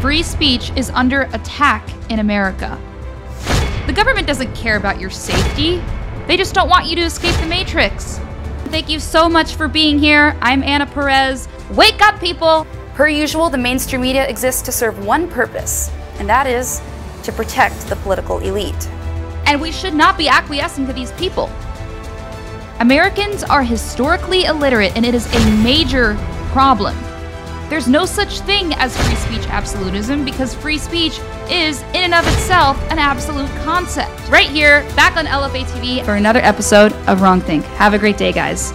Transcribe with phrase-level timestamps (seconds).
[0.00, 2.80] Free speech is under attack in America.
[3.88, 5.82] The government doesn't care about your safety,
[6.28, 8.20] they just don't want you to escape the Matrix.
[8.66, 10.36] Thank you so much for being here.
[10.40, 11.48] I'm Anna Perez.
[11.70, 12.64] Wake up, people!
[12.94, 16.80] Per usual, the mainstream media exists to serve one purpose, and that is
[17.24, 18.86] to protect the political elite.
[19.46, 21.50] And we should not be acquiescing to these people.
[22.78, 26.14] Americans are historically illiterate, and it is a major
[26.52, 26.96] problem.
[27.68, 31.20] There's no such thing as free speech absolutism because free speech
[31.50, 34.10] is, in and of itself, an absolute concept.
[34.30, 37.64] Right here, back on LFA TV for another episode of Wrong Think.
[37.76, 38.72] Have a great day, guys.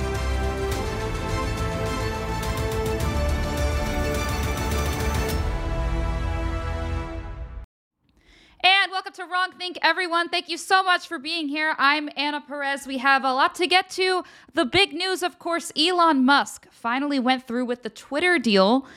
[9.83, 10.29] Everyone.
[10.29, 11.75] Thank you so much for being here.
[11.77, 12.87] I'm Anna Perez.
[12.87, 14.23] We have a lot to get to.
[14.53, 18.87] The big news, of course, Elon Musk finally went through with the Twitter deal.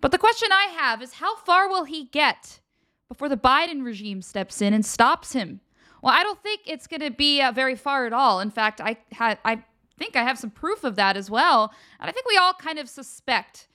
[0.00, 2.60] But the question I have is how far will he get
[3.08, 5.60] before the Biden regime steps in and stops him?
[6.02, 8.38] Well, I don't think it's going to be uh, very far at all.
[8.38, 9.64] In fact, I, ha- I
[9.98, 11.72] think I have some proof of that as well.
[11.98, 13.67] And I think we all kind of suspect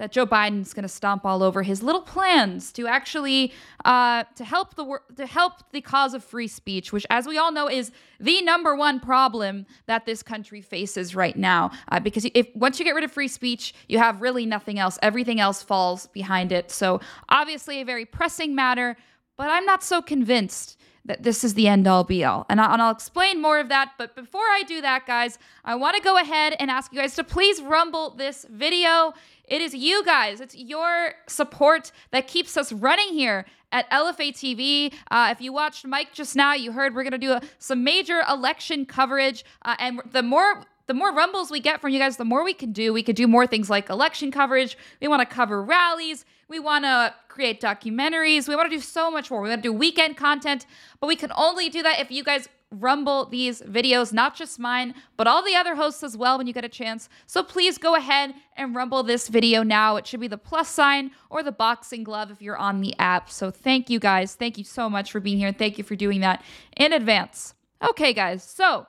[0.00, 3.52] that Joe Biden's going to stomp all over his little plans to actually
[3.84, 7.36] uh, to help the wor- to help the cause of free speech, which, as we
[7.36, 11.70] all know, is the number one problem that this country faces right now.
[11.92, 14.98] Uh, because if once you get rid of free speech, you have really nothing else.
[15.02, 16.70] Everything else falls behind it.
[16.70, 18.96] So obviously, a very pressing matter.
[19.36, 22.46] But I'm not so convinced that this is the end all be all.
[22.48, 23.92] And, I, and I'll explain more of that.
[23.98, 27.14] But before I do that, guys, I want to go ahead and ask you guys
[27.16, 29.14] to please rumble this video.
[29.50, 34.94] It is you guys, it's your support that keeps us running here at LFA TV.
[35.10, 37.82] Uh, if you watched Mike just now, you heard we're going to do a, some
[37.82, 39.44] major election coverage.
[39.62, 42.52] Uh, and the more the more rumbles we get from you guys, the more we
[42.52, 42.92] can do.
[42.92, 44.76] We could do more things like election coverage.
[45.00, 46.24] We want to cover rallies.
[46.48, 48.48] We want to create documentaries.
[48.48, 49.40] We want to do so much more.
[49.40, 50.66] We want to do weekend content,
[50.98, 54.94] but we can only do that if you guys rumble these videos, not just mine,
[55.16, 57.08] but all the other hosts as well when you get a chance.
[57.26, 59.96] So please go ahead and rumble this video now.
[59.96, 63.30] It should be the plus sign or the boxing glove if you're on the app.
[63.30, 64.34] So thank you guys.
[64.34, 65.52] Thank you so much for being here.
[65.52, 66.42] Thank you for doing that
[66.76, 67.54] in advance.
[67.82, 68.44] Okay, guys.
[68.44, 68.86] So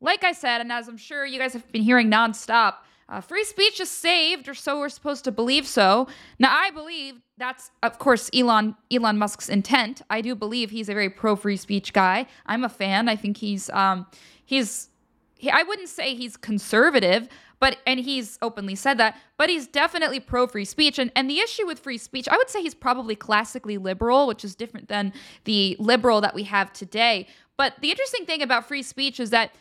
[0.00, 2.74] like I said, and as I'm sure you guys have been hearing nonstop,
[3.08, 6.08] uh, free speech is saved, or so we're supposed to believe so.
[6.38, 10.02] Now, I believe that's, of course, Elon Elon Musk's intent.
[10.08, 12.26] I do believe he's a very pro free speech guy.
[12.46, 13.08] I'm a fan.
[13.08, 14.06] I think he's um,
[14.44, 14.88] he's
[15.36, 20.20] he, I wouldn't say he's conservative, but and he's openly said that, but he's definitely
[20.20, 20.98] pro free speech.
[20.98, 24.44] And and the issue with free speech, I would say he's probably classically liberal, which
[24.44, 25.12] is different than
[25.44, 27.26] the liberal that we have today.
[27.56, 29.52] But the interesting thing about free speech is that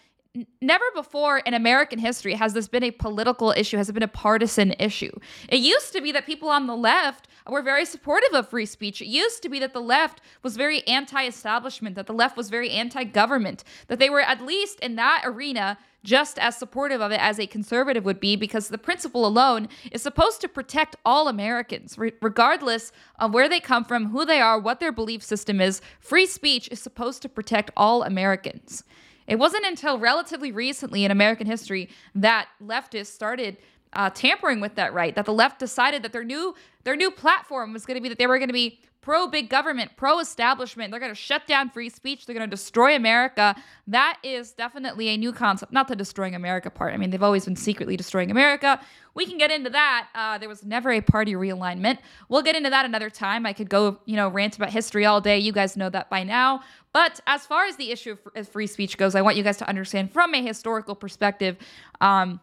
[0.62, 4.08] never before in American history has this been a political issue, has it been a
[4.08, 5.12] partisan issue.
[5.50, 9.02] It used to be that people on the left were very supportive of free speech.
[9.02, 12.50] It used to be that the left was very anti establishment, that the left was
[12.50, 17.12] very anti government, that they were at least in that arena just as supportive of
[17.12, 21.28] it as a conservative would be because the principle alone is supposed to protect all
[21.28, 25.62] Americans, re- regardless of where they come from, who they are, what their belief system
[25.62, 25.80] is.
[26.00, 28.84] Free speech is supposed to protect all Americans.
[29.28, 33.58] It wasn't until relatively recently in American history that leftists started
[33.94, 35.16] uh, tampering with that right.
[35.16, 38.18] That the left decided that their new their new platform was going to be that
[38.18, 40.92] they were going to be pro big government, pro establishment.
[40.92, 42.26] They're going to shut down free speech.
[42.26, 43.56] They're going to destroy America.
[43.88, 45.74] That is definitely a new concept.
[45.74, 46.94] Not the destroying America part.
[46.94, 48.80] I mean, they've always been secretly destroying America.
[49.16, 50.08] We can get into that.
[50.14, 51.98] Uh, there was never a party realignment.
[52.30, 53.46] We'll get into that another time.
[53.46, 55.40] I could go, you know, rant about history all day.
[55.40, 56.62] You guys know that by now.
[56.94, 59.68] But as far as the issue of free speech goes, I want you guys to
[59.68, 61.58] understand from a historical perspective.
[62.00, 62.40] Um,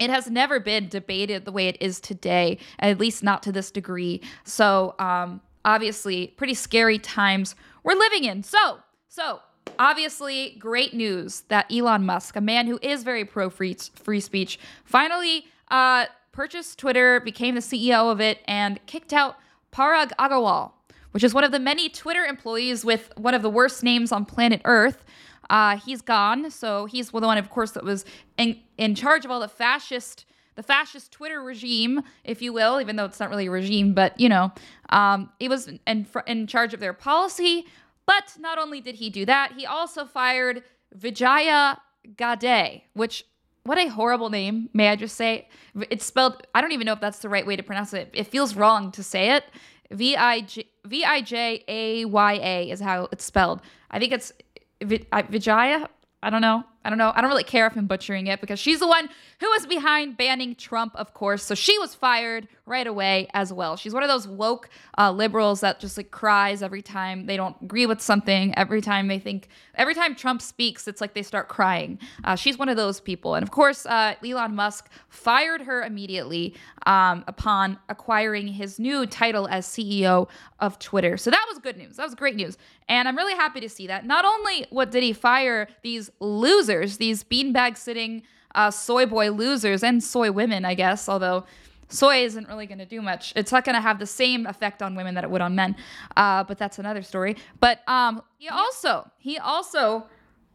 [0.00, 3.70] it has never been debated the way it is today, at least not to this
[3.70, 4.20] degree.
[4.44, 8.42] So, um, obviously, pretty scary times we're living in.
[8.42, 8.78] So,
[9.08, 9.40] so
[9.78, 14.58] obviously, great news that Elon Musk, a man who is very pro free free speech,
[14.84, 19.36] finally uh, purchased Twitter, became the CEO of it, and kicked out
[19.72, 20.72] Parag Agrawal,
[21.12, 24.24] which is one of the many Twitter employees with one of the worst names on
[24.24, 25.04] planet Earth.
[25.50, 26.50] Uh, he's gone.
[26.50, 28.04] So he's the one, of course, that was
[28.38, 30.24] in, in charge of all the fascist,
[30.54, 34.18] the fascist Twitter regime, if you will, even though it's not really a regime, but
[34.18, 34.52] you know,
[34.90, 37.66] um, he was in, in charge of their policy.
[38.04, 40.62] But not only did he do that, he also fired
[40.92, 41.78] Vijaya
[42.16, 43.24] Gadde, which
[43.64, 45.48] what a horrible name, may I just say?
[45.88, 48.10] It's spelled, I don't even know if that's the right way to pronounce it.
[48.12, 49.44] It feels wrong to say it.
[49.92, 53.60] V I J A Y A is how it's spelled.
[53.90, 54.32] I think it's
[54.82, 55.88] Vijaya.
[56.22, 56.64] I don't know.
[56.84, 57.12] I don't know.
[57.14, 59.08] I don't really care if I'm butchering it because she's the one
[59.40, 61.42] who was behind banning Trump, of course.
[61.42, 63.76] So she was fired right away as well.
[63.76, 64.68] She's one of those woke
[64.98, 68.56] uh, liberals that just like cries every time they don't agree with something.
[68.56, 71.98] Every time they think, every time Trump speaks, it's like they start crying.
[72.24, 73.34] Uh, she's one of those people.
[73.34, 76.54] And of course, uh, Elon Musk fired her immediately
[76.86, 80.28] um, upon acquiring his new title as CEO
[80.60, 81.16] of Twitter.
[81.16, 81.96] So that was good news.
[81.96, 82.56] That was great news.
[82.88, 84.06] And I'm really happy to see that.
[84.06, 88.22] Not only what did he fire these losers, these beanbag sitting
[88.54, 91.44] uh, soy boy losers and soy women, I guess, although
[91.88, 93.32] soy isn't really going to do much.
[93.36, 95.76] It's not going to have the same effect on women that it would on men.
[96.16, 97.36] Uh, but that's another story.
[97.60, 100.06] But um, he also he also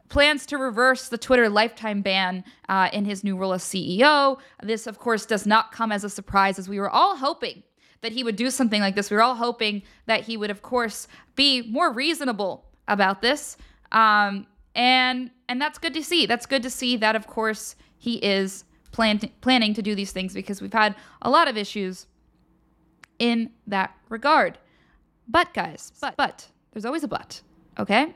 [0.08, 4.38] plans to reverse the Twitter lifetime ban uh, in his new role as CEO.
[4.62, 7.62] This, of course, does not come as a surprise, as we were all hoping
[8.00, 9.10] that he would do something like this.
[9.10, 13.56] We were all hoping that he would, of course, be more reasonable about this.
[13.92, 14.46] Um,
[14.78, 16.24] and and that's good to see.
[16.24, 20.32] That's good to see that, of course, he is plan- planning to do these things
[20.32, 22.06] because we've had a lot of issues
[23.18, 24.58] in that regard.
[25.26, 27.42] But guys, but, but there's always a but,
[27.78, 28.14] okay?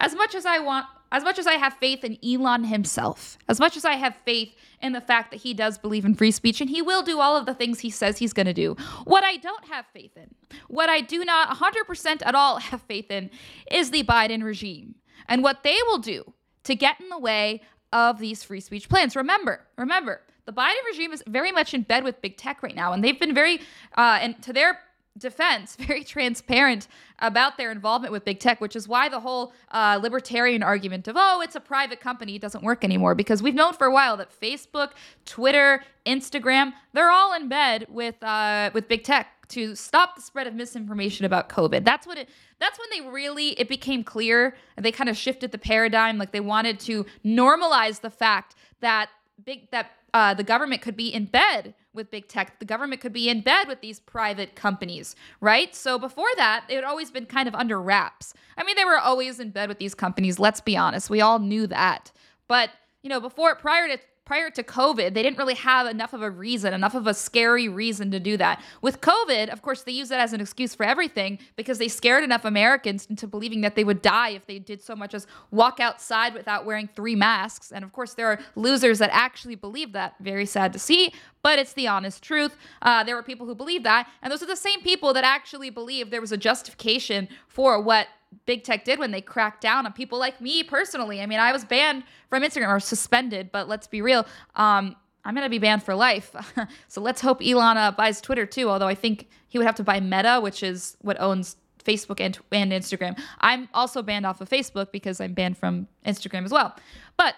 [0.00, 3.58] As much as I want as much as I have faith in Elon himself, as
[3.58, 6.60] much as I have faith in the fact that he does believe in free speech
[6.60, 9.24] and he will do all of the things he says he's going to do, what
[9.24, 10.32] I don't have faith in,
[10.68, 13.28] what I do not 100% at all have faith in,
[13.72, 14.94] is the Biden regime
[15.30, 16.34] and what they will do
[16.64, 17.62] to get in the way
[17.92, 19.16] of these free speech plans.
[19.16, 22.92] Remember, remember, the Biden regime is very much in bed with big tech right now,
[22.92, 23.60] and they've been very,
[23.96, 24.80] uh, and to their
[25.18, 26.88] defense, very transparent
[27.20, 31.16] about their involvement with big tech, which is why the whole uh, libertarian argument of,
[31.18, 33.14] oh, it's a private company doesn't work anymore.
[33.14, 34.90] Because we've known for a while that Facebook,
[35.24, 40.46] Twitter, Instagram, they're all in bed with, uh, with big tech to stop the spread
[40.46, 41.84] of misinformation about COVID.
[41.84, 45.58] That's what it that's when they really it became clear they kind of shifted the
[45.58, 49.10] paradigm like they wanted to normalize the fact that
[49.44, 52.58] big that uh, the government could be in bed with big tech.
[52.58, 55.74] The government could be in bed with these private companies, right?
[55.74, 58.34] So before that, it had always been kind of under wraps.
[58.56, 60.38] I mean, they were always in bed with these companies.
[60.38, 61.10] Let's be honest.
[61.10, 62.12] We all knew that.
[62.48, 62.70] But
[63.02, 63.98] you know, before prior to
[64.30, 67.68] prior to COVID, they didn't really have enough of a reason, enough of a scary
[67.68, 68.62] reason to do that.
[68.80, 72.22] With COVID, of course, they use that as an excuse for everything because they scared
[72.22, 75.80] enough Americans into believing that they would die if they did so much as walk
[75.80, 77.72] outside without wearing three masks.
[77.72, 80.14] And of course, there are losers that actually believe that.
[80.20, 81.12] Very sad to see,
[81.42, 82.56] but it's the honest truth.
[82.82, 85.70] Uh, there were people who believe that, and those are the same people that actually
[85.70, 88.06] believe there was a justification for what
[88.46, 91.20] big tech did when they cracked down on people like me personally.
[91.20, 94.26] I mean, I was banned from Instagram or suspended, but let's be real.
[94.54, 96.34] Um, I'm going to be banned for life.
[96.88, 99.84] so let's hope Elon uh, buys Twitter too, although I think he would have to
[99.84, 103.20] buy Meta, which is what owns Facebook and, and Instagram.
[103.40, 106.74] I'm also banned off of Facebook because I'm banned from Instagram as well.
[107.16, 107.34] But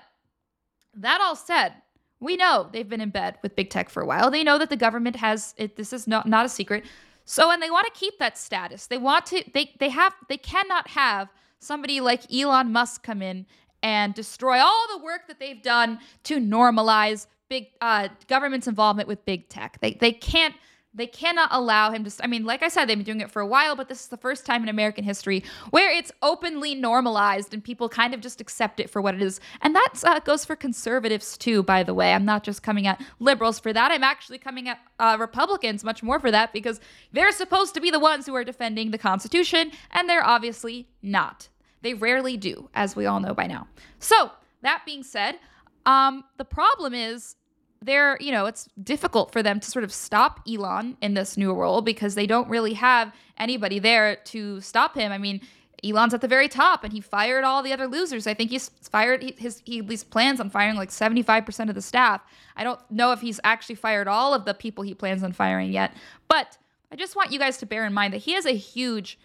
[0.95, 1.75] that all said,
[2.21, 4.31] we know they've been in bed with big tech for a while.
[4.31, 5.77] They know that the government has it.
[5.77, 6.85] This is not, not a secret.
[7.25, 8.87] So and they want to keep that status.
[8.87, 11.29] They want to they they have they cannot have
[11.59, 13.47] somebody like Elon Musk come in
[13.83, 19.25] and destroy all the work that they've done to normalize big uh, government's involvement with
[19.25, 19.79] big tech.
[19.81, 20.55] They they can't
[20.95, 22.13] they cannot allow him to.
[22.23, 24.09] I mean, like I said, they've been doing it for a while, but this is
[24.09, 28.41] the first time in American history where it's openly normalized and people kind of just
[28.41, 29.41] accept it for what it is.
[29.63, 32.13] And that uh, goes for conservatives too, by the way.
[32.13, 33.91] I'm not just coming at liberals for that.
[33.91, 36.81] I'm actually coming at uh, Republicans much more for that because
[37.13, 41.49] they're supposed to be the ones who are defending the Constitution, and they're obviously not.
[41.81, 43.67] They rarely do, as we all know by now.
[43.99, 44.31] So,
[44.61, 45.39] that being said,
[45.87, 47.35] um, the problem is
[47.83, 51.53] they're, you know, it's difficult for them to sort of stop Elon in this new
[51.53, 55.11] role because they don't really have anybody there to stop him.
[55.11, 55.41] I mean,
[55.85, 58.27] Elon's at the very top and he fired all the other losers.
[58.27, 61.83] I think he's fired his he at least plans on firing like 75% of the
[61.83, 62.23] staff.
[62.57, 65.73] I don't know if he's actually fired all of the people he plans on firing
[65.73, 65.93] yet,
[66.29, 66.57] but
[66.93, 69.19] I just want you guys to bear in mind that he is a huge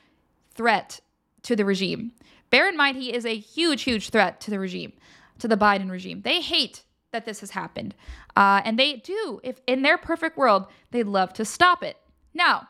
[0.55, 0.99] threat
[1.43, 2.11] to the regime.
[2.49, 4.93] Bear in mind he is a huge huge threat to the regime,
[5.37, 6.21] to the Biden regime.
[6.21, 7.95] They hate that this has happened.
[8.35, 11.97] Uh, and they do, if in their perfect world, they'd love to stop it.
[12.33, 12.67] Now,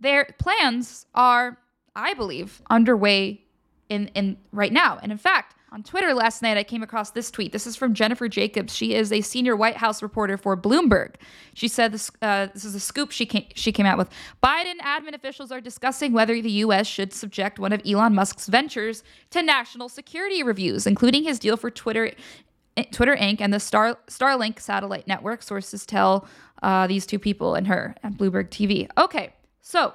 [0.00, 1.58] their plans are,
[1.94, 3.44] I believe, underway
[3.88, 4.98] in, in right now.
[5.02, 7.52] And in fact, on Twitter last night, I came across this tweet.
[7.52, 8.72] This is from Jennifer Jacobs.
[8.74, 11.16] She is a senior White House reporter for Bloomberg.
[11.54, 14.08] She said this, uh, this is a scoop she came, she came out with.
[14.40, 16.86] Biden admin officials are discussing whether the U.S.
[16.86, 21.72] should subject one of Elon Musk's ventures to national security reviews, including his deal for
[21.72, 22.12] Twitter
[22.90, 23.40] Twitter Inc.
[23.40, 25.42] and the Star Starlink satellite network.
[25.42, 26.26] Sources tell
[26.62, 28.88] uh, these two people and her at Bloomberg TV.
[28.98, 29.94] Okay, so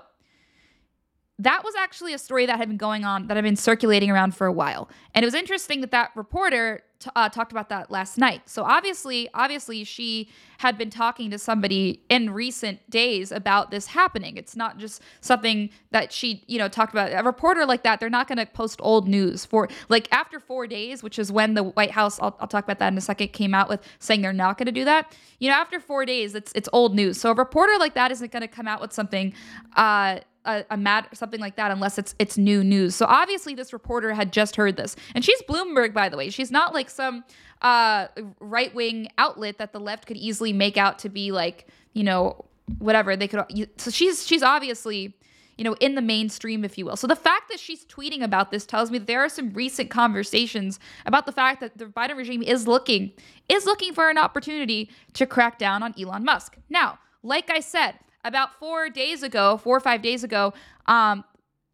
[1.39, 4.35] that was actually a story that had been going on that had been circulating around
[4.35, 7.89] for a while, and it was interesting that that reporter t- uh, talked about that
[7.89, 8.47] last night.
[8.47, 10.29] So obviously, obviously, she
[10.59, 14.37] had been talking to somebody in recent days about this happening.
[14.37, 17.11] It's not just something that she, you know, talked about.
[17.13, 20.67] A reporter like that, they're not going to post old news for like after four
[20.67, 22.19] days, which is when the White House.
[22.19, 23.29] I'll, I'll talk about that in a second.
[23.29, 25.15] Came out with saying they're not going to do that.
[25.39, 27.19] You know, after four days, it's it's old news.
[27.19, 29.33] So a reporter like that isn't going to come out with something.
[29.75, 30.19] Uh,
[30.49, 32.95] a, a mat something like that unless it's it's new news.
[32.95, 36.29] So obviously this reporter had just heard this, and she's Bloomberg by the way.
[36.29, 37.23] She's not like some
[37.61, 38.07] uh,
[38.39, 42.45] right wing outlet that the left could easily make out to be like you know
[42.77, 43.69] whatever they could.
[43.77, 45.15] So she's she's obviously
[45.59, 46.95] you know, in the mainstream, if you will.
[46.95, 50.79] So the fact that she's tweeting about this tells me there are some recent conversations
[51.05, 53.11] about the fact that the Biden regime is looking
[53.49, 56.55] is looking for an opportunity to crack down on Elon Musk.
[56.69, 60.53] Now, like I said, about four days ago, four or five days ago,
[60.87, 61.23] um,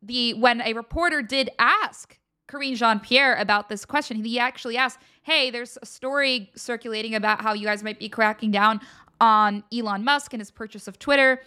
[0.02, 5.00] the when a reporter did ask Karine Jean Pierre about this question, he actually asked,
[5.24, 8.82] "Hey, there's a story circulating about how you guys might be cracking down
[9.20, 11.42] on Elon Musk and his purchase of Twitter."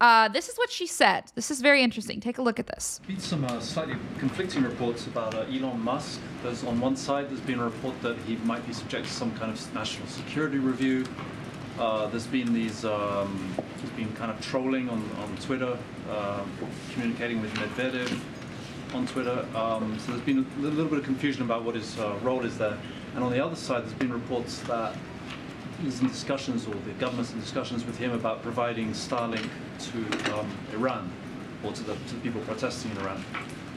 [0.00, 1.30] Uh, this is what she said.
[1.34, 2.20] This is very interesting.
[2.20, 3.02] Take a look at this.
[3.06, 6.20] Been some uh, slightly conflicting reports about uh, Elon Musk.
[6.42, 9.30] There's on one side, there's been a report that he might be subject to some
[9.36, 11.04] kind of national security review.
[11.80, 15.78] Uh, there's been these, um, there's been kind of trolling on, on Twitter,
[16.10, 16.52] um,
[16.92, 18.20] communicating with Medvedev
[18.92, 19.46] on Twitter.
[19.54, 22.58] Um, so there's been a little bit of confusion about what his uh, role is
[22.58, 22.76] there.
[23.14, 24.94] And on the other side, there's been reports that
[25.82, 30.50] he's in discussions, or the government's in discussions with him about providing Starlink to um,
[30.74, 31.10] Iran,
[31.64, 33.24] or to the, to the people protesting in Iran.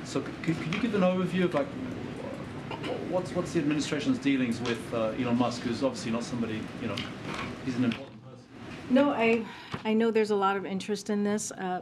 [0.04, 1.68] So could, could you give an overview of like
[3.10, 6.96] what's what's the administration's dealings with uh, Elon Musk, who's obviously not somebody you know,
[7.66, 8.46] he's an important person.
[8.90, 9.44] No, I,
[9.86, 11.52] I know there's a lot of interest in this.
[11.52, 11.82] Uh,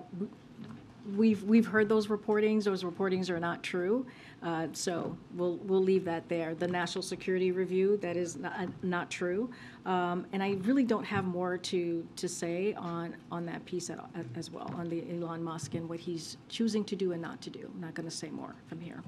[1.18, 2.64] We've, we've heard those reportings.
[2.64, 4.06] Those reportings are not true.
[4.44, 6.54] Uh, So we'll, we'll leave that there.
[6.54, 9.50] The National Security Review, that is not, not true.
[9.88, 14.00] Um, And I really don't have more to, to say on, on that piece at-
[14.36, 17.50] as well, on the Elon Musk and what he's choosing to do and not to
[17.50, 17.70] do.
[17.74, 19.02] I'm not going to say more from here.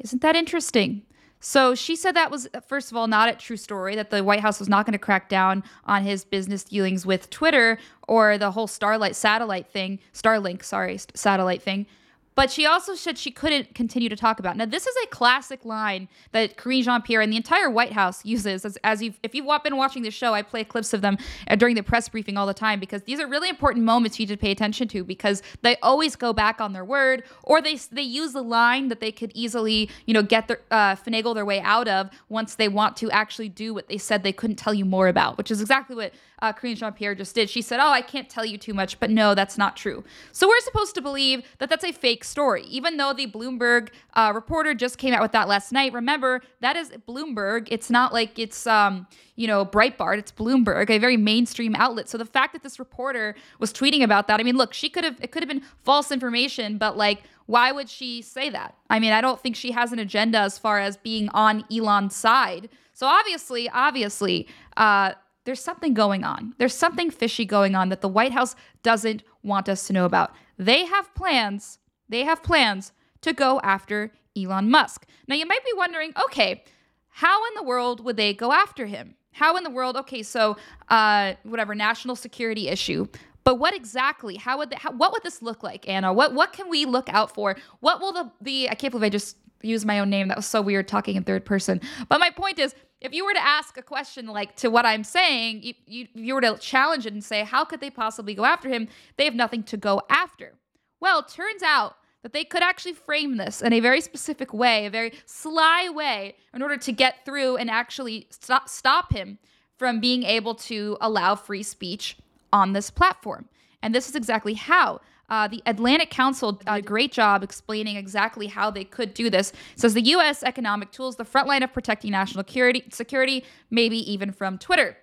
[0.00, 1.02] Isn't that interesting?
[1.40, 4.40] So she said that was, first of all, not a true story, that the White
[4.40, 8.50] House was not going to crack down on his business dealings with Twitter or the
[8.50, 11.86] whole Starlight satellite thing, Starlink, sorry, satellite thing.
[12.34, 14.56] But she also said she couldn't continue to talk about.
[14.56, 18.24] Now, this is a classic line that Karine Jean Pierre and the entire White House
[18.24, 18.64] uses.
[18.64, 21.18] As, as you've, if you've been watching the show, I play clips of them
[21.48, 24.26] uh, during the press briefing all the time because these are really important moments you
[24.26, 27.76] need to pay attention to because they always go back on their word or they
[27.92, 31.44] they use a line that they could easily you know get their uh, finagle their
[31.44, 34.74] way out of once they want to actually do what they said they couldn't tell
[34.74, 37.50] you more about, which is exactly what uh, Karine Jean Pierre just did.
[37.50, 40.04] She said, "Oh, I can't tell you too much," but no, that's not true.
[40.32, 44.32] So we're supposed to believe that that's a fake story, even though the Bloomberg uh,
[44.34, 45.92] reporter just came out with that last night.
[45.92, 47.68] Remember, that is Bloomberg.
[47.70, 49.06] It's not like it's um,
[49.36, 50.18] you know Breitbart.
[50.18, 52.08] It's Bloomberg, a very mainstream outlet.
[52.08, 55.04] So the fact that this reporter was tweeting about that, I mean, look, she could
[55.04, 57.22] have it could have been false information, but like.
[57.46, 58.76] Why would she say that?
[58.90, 62.14] I mean, I don't think she has an agenda as far as being on Elon's
[62.14, 62.68] side.
[62.92, 66.54] So obviously, obviously, uh, there's something going on.
[66.58, 70.34] There's something fishy going on that the White House doesn't want us to know about.
[70.58, 71.78] They have plans.
[72.08, 72.92] They have plans
[73.22, 75.06] to go after Elon Musk.
[75.26, 76.62] Now, you might be wondering okay,
[77.08, 79.14] how in the world would they go after him?
[79.32, 79.96] How in the world?
[79.96, 80.56] Okay, so
[80.88, 83.06] uh, whatever national security issue.
[83.44, 84.36] But what exactly?
[84.36, 86.12] How would how, what would this look like, Anna?
[86.12, 87.56] What what can we look out for?
[87.80, 90.28] What will the the I can't believe I just used my own name.
[90.28, 91.80] That was so weird talking in third person.
[92.08, 95.04] But my point is, if you were to ask a question like to what I'm
[95.04, 98.44] saying, you, you, you were to challenge it and say, how could they possibly go
[98.44, 98.88] after him?
[99.16, 100.54] They have nothing to go after.
[101.00, 104.90] Well, turns out that they could actually frame this in a very specific way, a
[104.90, 109.38] very sly way, in order to get through and actually stop, stop him
[109.78, 112.18] from being able to allow free speech
[112.52, 113.48] on this platform.
[113.82, 115.00] And this is exactly how.
[115.30, 119.52] Uh, the Atlantic Council did a great job explaining exactly how they could do this.
[119.74, 120.42] It says the U.S.
[120.42, 124.96] economic tools, the front line of protecting national security, security, maybe even from Twitter.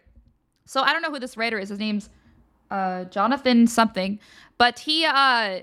[0.66, 1.70] So I don't know who this writer is.
[1.70, 2.10] His name's
[2.70, 4.20] uh, Jonathan something,
[4.58, 5.62] but he uh,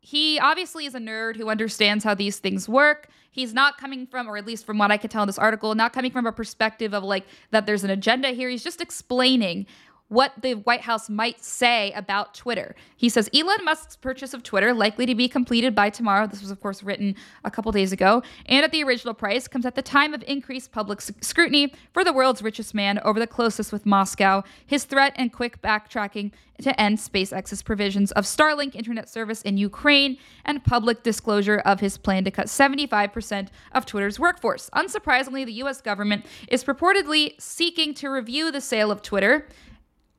[0.00, 3.08] he obviously is a nerd who understands how these things work.
[3.30, 5.74] He's not coming from, or at least from what I could tell in this article,
[5.74, 8.48] not coming from a perspective of like that there's an agenda here.
[8.48, 9.66] He's just explaining
[10.08, 12.74] what the White House might say about Twitter.
[12.96, 16.50] He says Elon Musk's purchase of Twitter, likely to be completed by tomorrow, this was,
[16.50, 19.82] of course, written a couple days ago, and at the original price, comes at the
[19.82, 24.42] time of increased public scrutiny for the world's richest man over the closest with Moscow,
[24.66, 30.18] his threat and quick backtracking to end SpaceX's provisions of Starlink internet service in Ukraine,
[30.44, 34.68] and public disclosure of his plan to cut 75% of Twitter's workforce.
[34.70, 39.46] Unsurprisingly, the US government is purportedly seeking to review the sale of Twitter.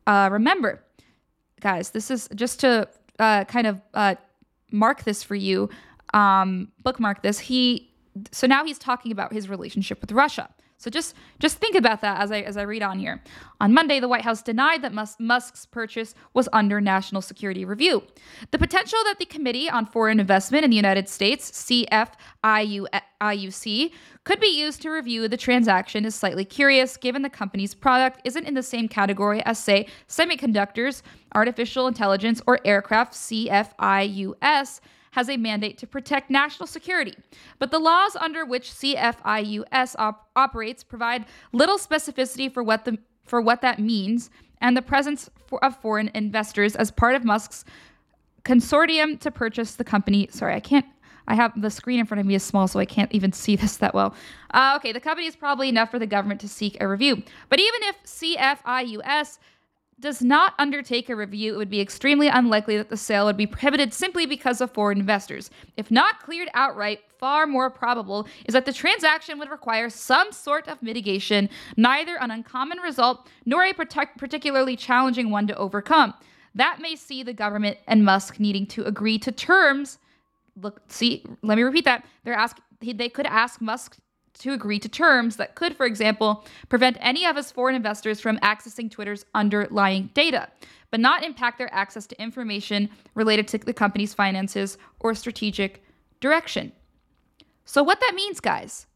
[0.08, 0.84] Uh, remember,
[1.62, 2.88] guys, this is just to
[3.20, 4.16] uh, kind of uh,
[4.72, 5.70] mark this for you,
[6.14, 7.40] um, bookmark this.
[7.40, 7.90] He
[8.32, 10.50] so now he's talking about his relationship with Russia.
[10.80, 13.22] So just just think about that as I as I read on here.
[13.60, 18.02] On Monday, the White House denied that Mus- Musk's purchase was under national security review.
[18.52, 22.88] The potential that the Committee on Foreign Investment in the United States (CFIUS)
[24.24, 28.46] could be used to review the transaction is slightly curious, given the company's product isn't
[28.46, 31.02] in the same category as, say, semiconductors,
[31.36, 34.80] artificial intelligence, or aircraft (CFIUS)
[35.12, 37.16] has a mandate to protect national security,
[37.58, 43.42] but the laws under which CFIUS op- operates provide little specificity for what the for
[43.42, 47.64] what that means and the presence for, of foreign investors as part of Musk's
[48.44, 50.28] consortium to purchase the company.
[50.32, 50.86] Sorry, I can't.
[51.28, 53.56] I have the screen in front of me is small, so I can't even see
[53.56, 54.16] this that well.
[54.52, 57.22] Uh, okay, the company is probably enough for the government to seek a review.
[57.50, 59.38] But even if CFIUS
[60.00, 63.48] does not undertake a review, it would be extremely unlikely that the sale would be
[63.48, 65.50] prohibited simply because of foreign investors.
[65.78, 70.68] If not cleared outright, far more probable is that the transaction would require some sort
[70.68, 76.14] of mitigation, neither an uncommon result nor a particularly challenging one to overcome.
[76.56, 79.98] That may see the government and Musk needing to agree to terms.
[80.62, 82.06] Look, see, let me repeat that.
[82.24, 83.98] They're asking they could ask Musk
[84.40, 88.40] to agree to terms that could, for example, prevent any of us foreign investors from
[88.40, 90.50] accessing Twitter's underlying data,
[90.92, 95.84] but not impact their access to information related to the company's finances or strategic
[96.20, 96.72] direction.
[97.66, 98.88] So, what that means, guys,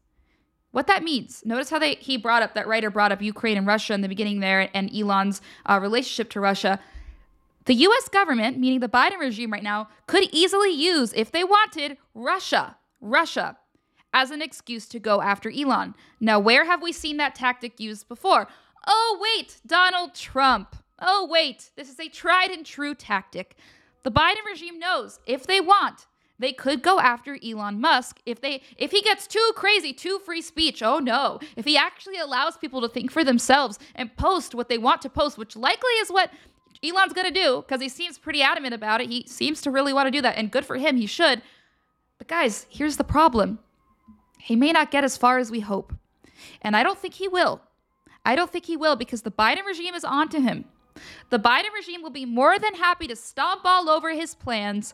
[0.72, 1.42] what that means.
[1.44, 4.08] Notice how they he brought up that writer brought up Ukraine and Russia in the
[4.08, 6.80] beginning there, and Elon's uh, relationship to Russia.
[7.66, 8.08] The U.S.
[8.08, 13.56] government, meaning the Biden regime right now, could easily use, if they wanted, Russia, Russia
[14.14, 15.94] as an excuse to go after Elon.
[16.20, 18.48] Now, where have we seen that tactic used before?
[18.86, 20.76] Oh, wait, Donald Trump.
[21.00, 23.56] Oh, wait, this is a tried and true tactic.
[24.04, 26.06] The Biden regime knows if they want,
[26.38, 30.42] they could go after Elon Musk if they if he gets too crazy, too free
[30.42, 30.82] speech.
[30.82, 31.38] Oh no.
[31.56, 35.08] If he actually allows people to think for themselves and post what they want to
[35.08, 36.30] post, which likely is what
[36.82, 39.08] Elon's going to do because he seems pretty adamant about it.
[39.08, 41.40] He seems to really want to do that and good for him, he should.
[42.18, 43.60] But guys, here's the problem.
[44.44, 45.94] He may not get as far as we hope.
[46.60, 47.62] And I don't think he will.
[48.26, 50.66] I don't think he will because the Biden regime is onto him.
[51.30, 54.92] The Biden regime will be more than happy to stomp all over his plans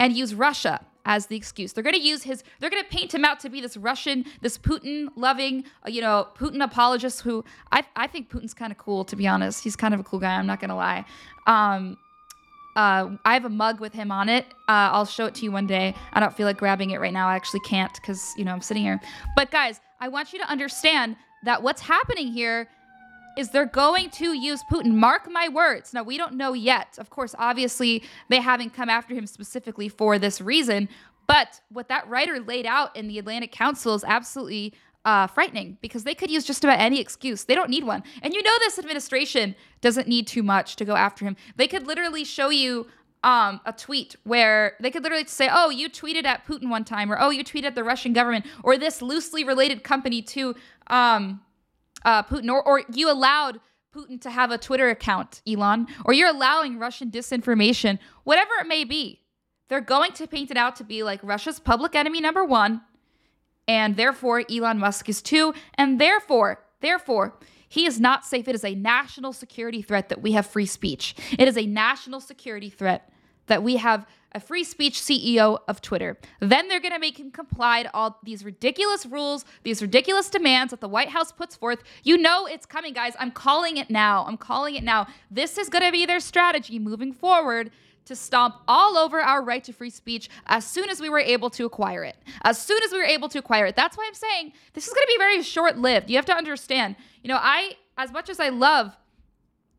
[0.00, 1.72] and use Russia as the excuse.
[1.72, 4.24] They're going to use his, they're going to paint him out to be this Russian,
[4.40, 8.78] this Putin loving, uh, you know, Putin apologist who I, I think Putin's kind of
[8.78, 9.62] cool, to be honest.
[9.62, 10.34] He's kind of a cool guy.
[10.34, 11.04] I'm not going to lie.
[11.46, 11.96] Um,
[12.76, 14.46] uh, I have a mug with him on it.
[14.68, 15.94] Uh, I'll show it to you one day.
[16.12, 17.28] I don't feel like grabbing it right now.
[17.28, 19.00] I actually can't because, you know, I'm sitting here.
[19.36, 22.68] But guys, I want you to understand that what's happening here
[23.36, 24.94] is they're going to use Putin.
[24.94, 25.92] Mark my words.
[25.92, 26.96] Now, we don't know yet.
[26.98, 30.88] Of course, obviously, they haven't come after him specifically for this reason.
[31.26, 36.04] But what that writer laid out in the Atlantic Council is absolutely uh, frightening because
[36.04, 37.44] they could use just about any excuse.
[37.44, 38.02] They don't need one.
[38.22, 41.36] And you know, this administration doesn't need too much to go after him.
[41.56, 42.86] They could literally show you
[43.22, 47.10] um, a tweet where they could literally say, oh, you tweeted at Putin one time,
[47.10, 50.54] or oh, you tweeted at the Russian government, or this loosely related company to
[50.88, 51.40] um,
[52.04, 53.60] uh, Putin, or, or you allowed
[53.94, 58.84] Putin to have a Twitter account, Elon, or you're allowing Russian disinformation, whatever it may
[58.84, 59.20] be.
[59.68, 62.82] They're going to paint it out to be like Russia's public enemy number one
[63.66, 67.34] and therefore Elon Musk is too, and therefore, therefore,
[67.68, 68.46] he is not safe.
[68.46, 71.16] It is a national security threat that we have free speech.
[71.38, 73.10] It is a national security threat
[73.46, 76.18] that we have a free speech CEO of Twitter.
[76.40, 80.72] Then they're going to make him comply to all these ridiculous rules, these ridiculous demands
[80.72, 81.82] that the White House puts forth.
[82.02, 83.14] You know it's coming, guys.
[83.18, 84.24] I'm calling it now.
[84.26, 85.06] I'm calling it now.
[85.30, 87.70] This is going to be their strategy moving forward
[88.06, 91.50] to stomp all over our right to free speech as soon as we were able
[91.50, 92.16] to acquire it.
[92.42, 93.76] As soon as we were able to acquire it.
[93.76, 96.10] That's why I'm saying this is going to be very short lived.
[96.10, 98.96] You have to understand, you know, I, as much as I love,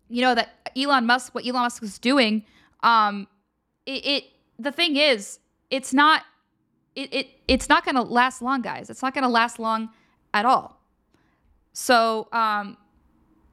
[0.09, 2.43] you know, that Elon Musk, what Elon Musk is doing,
[2.81, 3.27] um,
[3.85, 4.23] it, it
[4.57, 6.23] the thing is, it's not,
[6.95, 8.89] it, it it's not going to last long, guys.
[8.89, 9.89] It's not going to last long
[10.33, 10.79] at all.
[11.73, 12.77] So, um,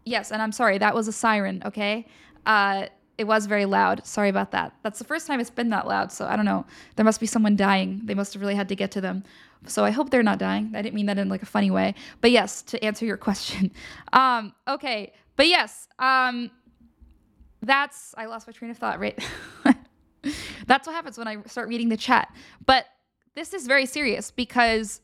[0.04, 2.06] Yes, and I'm sorry, that was a siren, okay?
[2.44, 2.86] Uh,
[3.22, 4.04] it was very loud.
[4.04, 4.74] Sorry about that.
[4.82, 6.66] That's the first time it's been that loud, so I don't know.
[6.96, 8.00] There must be someone dying.
[8.02, 9.22] They must have really had to get to them.
[9.64, 10.72] So I hope they're not dying.
[10.74, 11.94] I didn't mean that in like a funny way.
[12.20, 13.70] But yes, to answer your question.
[14.12, 15.12] Um, okay.
[15.36, 16.50] But yes, um,
[17.60, 19.16] that's I lost my train of thought, right?
[20.66, 22.28] that's what happens when I start reading the chat.
[22.66, 22.86] But
[23.36, 25.00] this is very serious because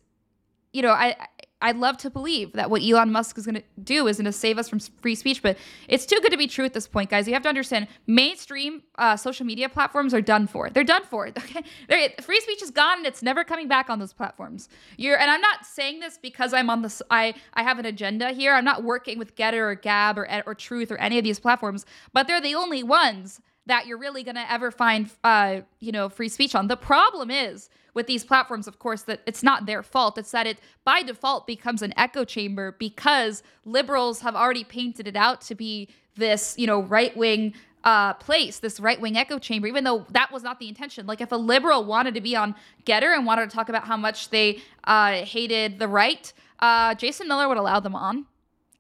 [0.73, 1.15] you know, I
[1.61, 4.33] I'd love to believe that what Elon Musk is going to do is going to
[4.33, 5.57] save us from free speech, but
[5.89, 7.27] it's too good to be true at this point, guys.
[7.27, 10.71] You have to understand, mainstream uh, social media platforms are done for.
[10.71, 11.29] They're done for.
[11.49, 14.69] Okay, They're, free speech is gone, and it's never coming back on those platforms.
[14.99, 17.01] You're, and I'm not saying this because I'm on this.
[17.11, 18.55] I I have an agenda here.
[18.55, 21.87] I'm not working with Gettr or Gab or or Truth or any of these platforms,
[22.13, 26.09] but they're the only ones that you're really going to ever find, uh, you know,
[26.09, 26.67] free speech on.
[26.67, 30.19] The problem is with these platforms, of course, that it's not their fault.
[30.19, 35.17] It's that it by default becomes an echo chamber because liberals have already painted it
[35.17, 37.55] out to be this, you know, right wing
[37.85, 41.07] uh, place, this right wing echo chamber, even though that was not the intention.
[41.07, 42.55] Like, if a liberal wanted to be on
[42.85, 47.29] Gettr and wanted to talk about how much they uh, hated the right, uh, Jason
[47.29, 48.27] Miller would allow them on.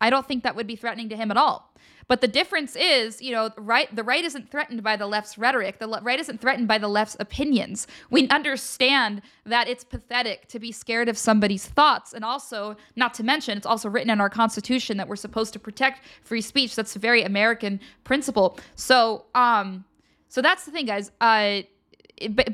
[0.01, 1.68] I don't think that would be threatening to him at all.
[2.09, 5.79] But the difference is, you know, right the right isn't threatened by the left's rhetoric.
[5.79, 7.87] The le- right isn't threatened by the left's opinions.
[8.11, 13.23] We understand that it's pathetic to be scared of somebody's thoughts and also not to
[13.23, 16.75] mention it's also written in our constitution that we're supposed to protect free speech.
[16.75, 18.59] That's a very American principle.
[18.75, 19.85] So, um
[20.29, 21.13] so that's the thing guys.
[21.21, 21.63] Uh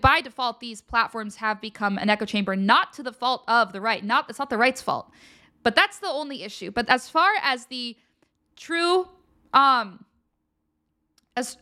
[0.02, 3.80] by default, these platforms have become an echo chamber, not to the fault of the
[3.80, 4.04] right.
[4.04, 5.10] Not it's not the right's fault,
[5.62, 6.72] but that's the only issue.
[6.72, 7.96] But as far as the
[8.56, 9.08] true
[9.54, 10.04] um,
[11.36, 11.56] as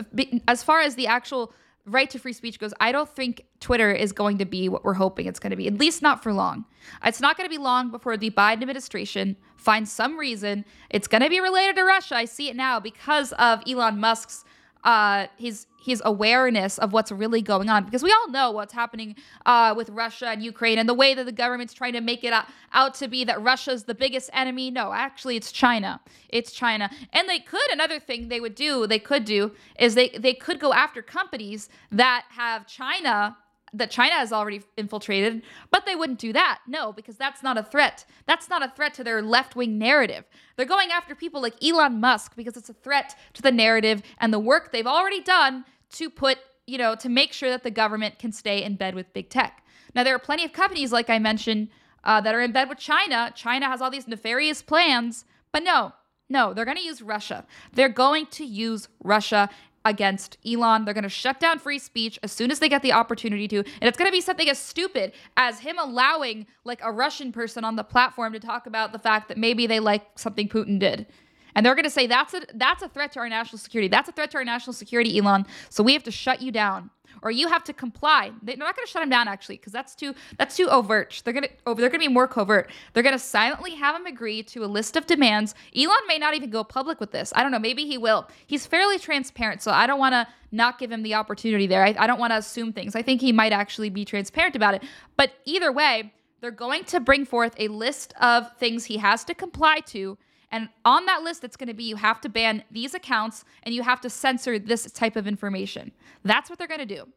[0.48, 1.52] as far as the actual
[1.84, 4.94] right to free speech goes, I don't think Twitter is going to be what we're
[4.94, 5.66] hoping it's going to be.
[5.66, 6.64] At least not for long.
[7.04, 11.22] It's not going to be long before the Biden administration finds some reason it's going
[11.22, 12.16] to be related to Russia.
[12.16, 14.44] I see it now because of Elon Musk's
[14.84, 19.16] uh, his his awareness of what's really going on because we all know what's happening
[19.46, 22.32] uh, with Russia and Ukraine and the way that the government's trying to make it
[22.72, 24.70] out to be that Russia's the biggest enemy.
[24.70, 26.00] No, actually, it's China.
[26.28, 27.68] It's China, and they could.
[27.72, 31.68] Another thing they would do, they could do, is they they could go after companies
[31.90, 33.36] that have China
[33.72, 36.60] that China has already infiltrated, but they wouldn't do that.
[36.66, 38.04] No, because that's not a threat.
[38.26, 40.24] That's not a threat to their left wing narrative.
[40.56, 44.32] They're going after people like Elon Musk because it's a threat to the narrative and
[44.32, 48.18] the work they've already done to put, you know, to make sure that the government
[48.18, 49.64] can stay in bed with big tech.
[49.94, 51.68] Now, there are plenty of companies, like I mentioned,
[52.04, 53.32] uh, that are in bed with China.
[53.34, 55.92] China has all these nefarious plans, but no,
[56.28, 57.46] no, they're going to use Russia.
[57.72, 59.50] They're going to use Russia
[59.84, 60.84] against Elon.
[60.84, 63.58] They're going to shut down free speech as soon as they get the opportunity to.
[63.58, 67.64] And it's going to be something as stupid as him allowing like a Russian person
[67.64, 71.06] on the platform to talk about the fact that maybe they like something Putin did.
[71.54, 73.88] And they're going to say that's a that's a threat to our national security.
[73.88, 75.46] That's a threat to our national security, Elon.
[75.68, 76.90] So we have to shut you down
[77.22, 78.32] or you have to comply.
[78.42, 81.22] They're not going to shut him down actually, because that's too that's too overt.
[81.24, 82.70] They're going to oh, they're going to be more covert.
[82.92, 85.54] They're going to silently have him agree to a list of demands.
[85.76, 87.32] Elon may not even go public with this.
[87.36, 87.58] I don't know.
[87.58, 88.28] Maybe he will.
[88.46, 91.84] He's fairly transparent, so I don't want to not give him the opportunity there.
[91.84, 92.94] I, I don't want to assume things.
[92.94, 94.82] I think he might actually be transparent about it.
[95.16, 99.34] But either way, they're going to bring forth a list of things he has to
[99.34, 100.18] comply to
[100.52, 103.74] and on that list, it's going to be you have to ban these accounts and
[103.74, 105.92] you have to censor this type of information.
[106.24, 107.08] That's what they're going to do.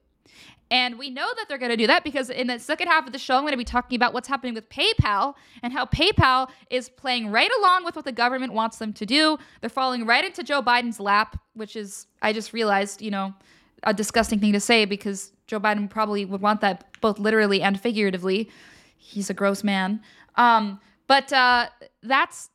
[0.72, 3.14] And we know that they're going to do that because in the second half of
[3.14, 6.50] the show, I'm going to be talking about what's happening with PayPal and how PayPal
[6.72, 9.38] is playing right along with what the government wants them to do.
[9.62, 13.34] They're falling right into Joe Biden's lap, which is, I just realized, you know,
[13.84, 17.80] a disgusting thing to say because Joe Biden probably would want that both literally and
[17.80, 18.50] figuratively.
[18.98, 20.02] He's a gross man.
[20.36, 21.68] Um, but uh,
[22.02, 22.50] that's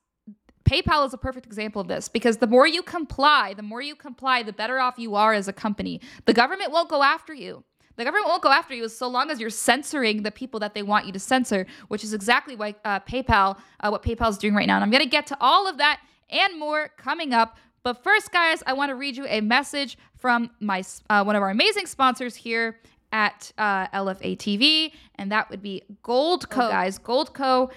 [0.64, 3.94] PayPal is a perfect example of this because the more you comply, the more you
[3.94, 6.01] comply, the better off you are as a company.
[6.27, 7.64] The government won't go after you.
[7.96, 10.83] The government won't go after you so long as you're censoring the people that they
[10.83, 14.55] want you to censor, which is exactly what uh, PayPal, uh, what PayPal is doing
[14.55, 14.77] right now.
[14.77, 17.59] And I'm going to get to all of that and more coming up.
[17.83, 21.42] But first, guys, I want to read you a message from my uh, one of
[21.42, 22.79] our amazing sponsors here
[23.12, 26.99] at uh, LFA TV, and that would be Goldco, oh, guys.
[26.99, 27.70] Goldco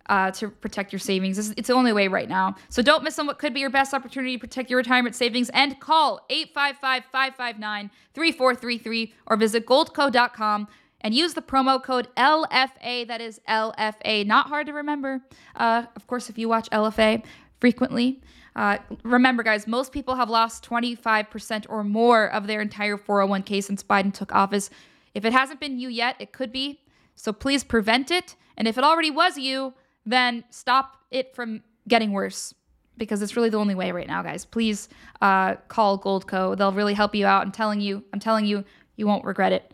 [0.08, 1.38] uh, to protect your savings.
[1.38, 2.56] It's, it's the only way right now.
[2.68, 5.50] So don't miss on what could be your best opportunity to protect your retirement savings
[5.50, 10.68] and call 855 559 3433 or visit goldco.com
[11.02, 13.06] and use the promo code LFA.
[13.06, 14.26] That is LFA.
[14.26, 15.20] Not hard to remember.
[15.54, 17.24] Uh, of course, if you watch LFA
[17.60, 18.20] frequently,
[18.56, 23.84] uh, remember, guys, most people have lost 25% or more of their entire 401k since
[23.84, 24.70] Biden took office.
[25.14, 26.80] If it hasn't been you yet, it could be.
[27.14, 28.34] So please prevent it.
[28.56, 29.74] And if it already was you,
[30.06, 32.54] then stop it from getting worse
[32.96, 34.44] because it's really the only way right now, guys.
[34.44, 34.88] Please
[35.22, 36.56] uh, call Goldco.
[36.56, 37.42] They'll really help you out.
[37.42, 38.64] I'm telling you, I'm telling you,
[38.96, 39.72] you won't regret it.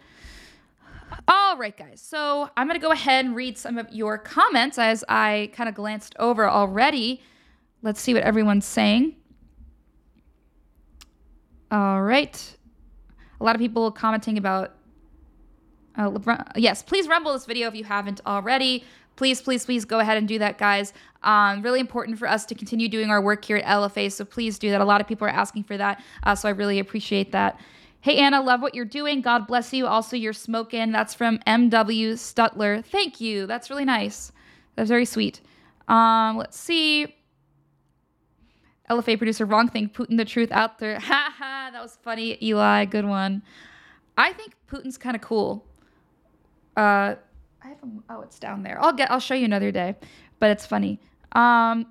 [1.26, 2.00] All right, guys.
[2.00, 5.68] So I'm going to go ahead and read some of your comments as I kind
[5.68, 7.22] of glanced over already.
[7.82, 9.16] Let's see what everyone's saying.
[11.70, 12.56] All right.
[13.40, 14.74] A lot of people commenting about.
[15.96, 16.18] Uh,
[16.56, 18.84] yes, please rumble this video if you haven't already.
[19.16, 20.92] Please, please, please go ahead and do that, guys.
[21.22, 24.58] Um, really important for us to continue doing our work here at LFA, so please
[24.58, 24.80] do that.
[24.80, 27.58] A lot of people are asking for that, uh, so I really appreciate that.
[28.00, 29.22] Hey, Anna, love what you're doing.
[29.22, 29.86] God bless you.
[29.86, 30.92] Also, you're smoking.
[30.92, 32.84] That's from MW Stutler.
[32.84, 33.46] Thank you.
[33.46, 34.30] That's really nice.
[34.76, 35.40] That's very sweet.
[35.88, 37.14] Um, let's see.
[38.90, 39.88] LFA producer, wrong thing.
[39.88, 40.98] Putin, the truth out there.
[41.00, 41.70] Ha ha.
[41.72, 42.84] That was funny, Eli.
[42.84, 43.42] Good one.
[44.18, 45.64] I think Putin's kind of cool.
[46.76, 47.14] Uh,
[47.64, 48.78] I have a, oh, it's down there.
[48.80, 49.10] I'll get.
[49.10, 49.96] I'll show you another day,
[50.38, 51.00] but it's funny.
[51.32, 51.86] Um,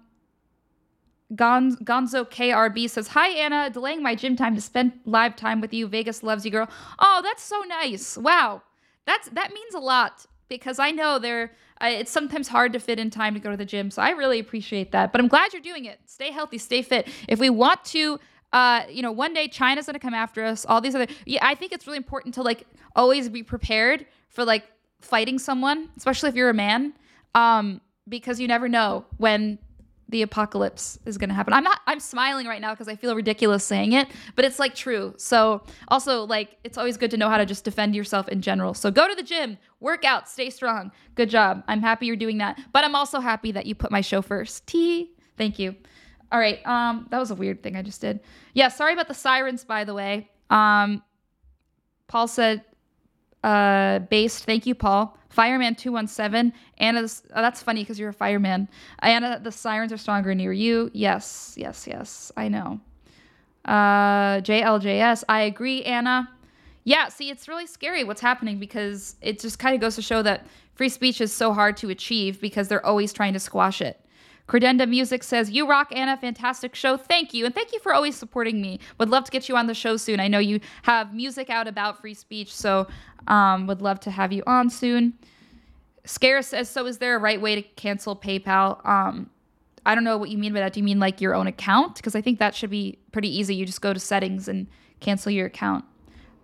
[1.33, 3.69] Gonz, Gonzo KRB says, Hi, Anna.
[3.71, 5.87] Delaying my gym time to spend live time with you.
[5.87, 6.69] Vegas loves you, girl.
[6.99, 8.17] Oh, that's so nice.
[8.17, 8.61] Wow.
[9.05, 12.99] That's That means a lot because I know there uh, it's sometimes hard to fit
[12.99, 13.89] in time to go to the gym.
[13.89, 15.11] So I really appreciate that.
[15.11, 15.99] But I'm glad you're doing it.
[16.05, 17.07] Stay healthy, stay fit.
[17.27, 18.19] If we want to,
[18.53, 21.39] uh, you know, one day China's going to come after us, all these other, yeah,
[21.41, 24.65] I think it's really important to like always be prepared for like
[25.03, 26.93] fighting someone, especially if you're a man,
[27.35, 29.59] um, because you never know when
[30.09, 31.53] the apocalypse is going to happen.
[31.53, 34.75] I'm not I'm smiling right now because I feel ridiculous saying it, but it's like
[34.75, 35.13] true.
[35.17, 38.73] So, also like it's always good to know how to just defend yourself in general.
[38.73, 40.91] So, go to the gym, work out, stay strong.
[41.15, 41.63] Good job.
[41.67, 42.59] I'm happy you're doing that.
[42.73, 44.67] But I'm also happy that you put my show first.
[44.67, 45.11] T.
[45.37, 45.75] Thank you.
[46.31, 46.65] All right.
[46.67, 48.19] Um that was a weird thing I just did.
[48.53, 50.29] Yeah, sorry about the sirens by the way.
[50.49, 51.01] Um
[52.07, 52.63] Paul said
[53.43, 54.45] uh, based.
[54.45, 55.17] Thank you, Paul.
[55.29, 56.53] Fireman 217.
[56.77, 58.69] Anna, oh, that's funny because you're a fireman.
[58.99, 60.91] Anna, the sirens are stronger near you.
[60.93, 62.31] Yes, yes, yes.
[62.37, 62.79] I know.
[63.65, 65.23] Uh, JLJS.
[65.27, 66.29] I agree, Anna.
[66.83, 70.21] Yeah, see, it's really scary what's happening because it just kind of goes to show
[70.21, 73.99] that free speech is so hard to achieve because they're always trying to squash it.
[74.47, 76.17] Credenda Music says, You rock, Anna.
[76.17, 76.97] Fantastic show.
[76.97, 77.45] Thank you.
[77.45, 78.79] And thank you for always supporting me.
[78.99, 80.19] Would love to get you on the show soon.
[80.19, 82.87] I know you have music out about free speech, so
[83.27, 85.13] um, would love to have you on soon.
[86.05, 88.85] Scare says, So is there a right way to cancel PayPal?
[88.85, 89.29] Um,
[89.85, 90.73] I don't know what you mean by that.
[90.73, 91.95] Do you mean like your own account?
[91.95, 93.55] Because I think that should be pretty easy.
[93.55, 94.67] You just go to settings and
[94.99, 95.85] cancel your account.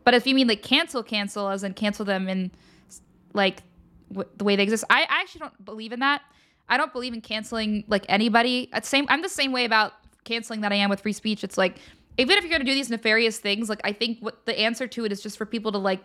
[0.04, 2.52] But if you mean like cancel, cancel, as in cancel them in
[3.34, 3.64] like
[4.12, 6.22] w- the way they exist, I, I actually don't believe in that.
[6.70, 8.70] I don't believe in canceling like anybody.
[8.74, 11.44] At same, I'm the same way about canceling that I am with free speech.
[11.44, 11.78] It's like
[12.18, 15.06] even if you're gonna do these nefarious things, like I think what the answer to
[15.06, 16.02] it is just for people to like,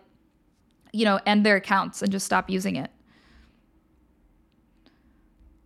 [0.92, 2.90] you know, end their accounts and just stop using it.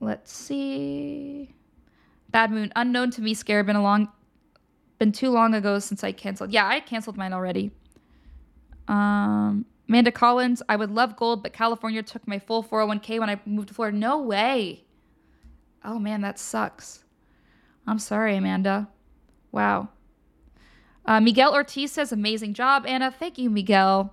[0.00, 1.54] Let's see.
[2.30, 4.08] Bad Moon, unknown to me, scare been a long,
[4.98, 6.52] been too long ago since I canceled.
[6.52, 7.70] Yeah, I canceled mine already.
[8.87, 13.40] Um, Amanda Collins, I would love gold, but California took my full 401k when I
[13.46, 13.96] moved to Florida.
[13.96, 14.84] No way.
[15.84, 17.04] Oh man, that sucks.
[17.86, 18.88] I'm sorry, Amanda.
[19.52, 19.88] Wow.
[21.06, 23.10] Uh, Miguel Ortiz says, amazing job, Anna.
[23.10, 24.12] Thank you, Miguel.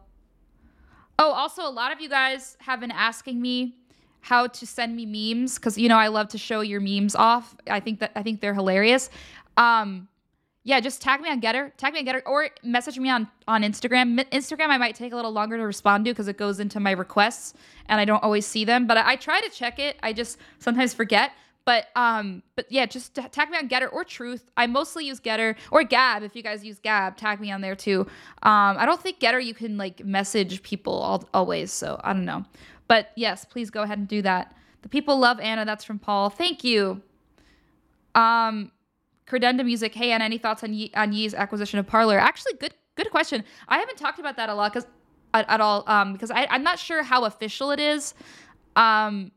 [1.19, 3.75] Oh, also, a lot of you guys have been asking me
[4.21, 7.55] how to send me memes because you know I love to show your memes off.
[7.69, 9.09] I think that I think they're hilarious.
[9.55, 10.07] Um,
[10.63, 13.61] yeah, just tag me on Gettr, tag me on Gettr, or message me on on
[13.61, 14.19] Instagram.
[14.31, 16.91] Instagram I might take a little longer to respond to because it goes into my
[16.91, 17.53] requests
[17.87, 18.87] and I don't always see them.
[18.87, 19.97] But I, I try to check it.
[20.01, 21.31] I just sometimes forget.
[21.65, 24.51] But um, but yeah, just tag me on Gettr or Truth.
[24.55, 26.21] I mostly use Gettr or Gab.
[26.21, 28.01] If you guys use Gab, tag me on there too.
[28.43, 32.25] Um, I don't think Gettr you can like message people all, always, so I don't
[32.25, 32.45] know.
[32.87, 34.55] But yes, please go ahead and do that.
[34.83, 35.65] The people love Anna.
[35.65, 36.29] That's from Paul.
[36.29, 37.01] Thank you.
[38.13, 38.71] Um,
[39.27, 39.95] Credenda Music.
[39.95, 42.19] Hey, Anna, any thoughts on Ye, on Ye's acquisition of Parler?
[42.19, 43.43] Actually, good good question.
[43.67, 44.87] I haven't talked about that a lot because
[45.33, 48.13] at, at, all um, because I, I'm not sure how official it is.
[48.75, 49.31] Um,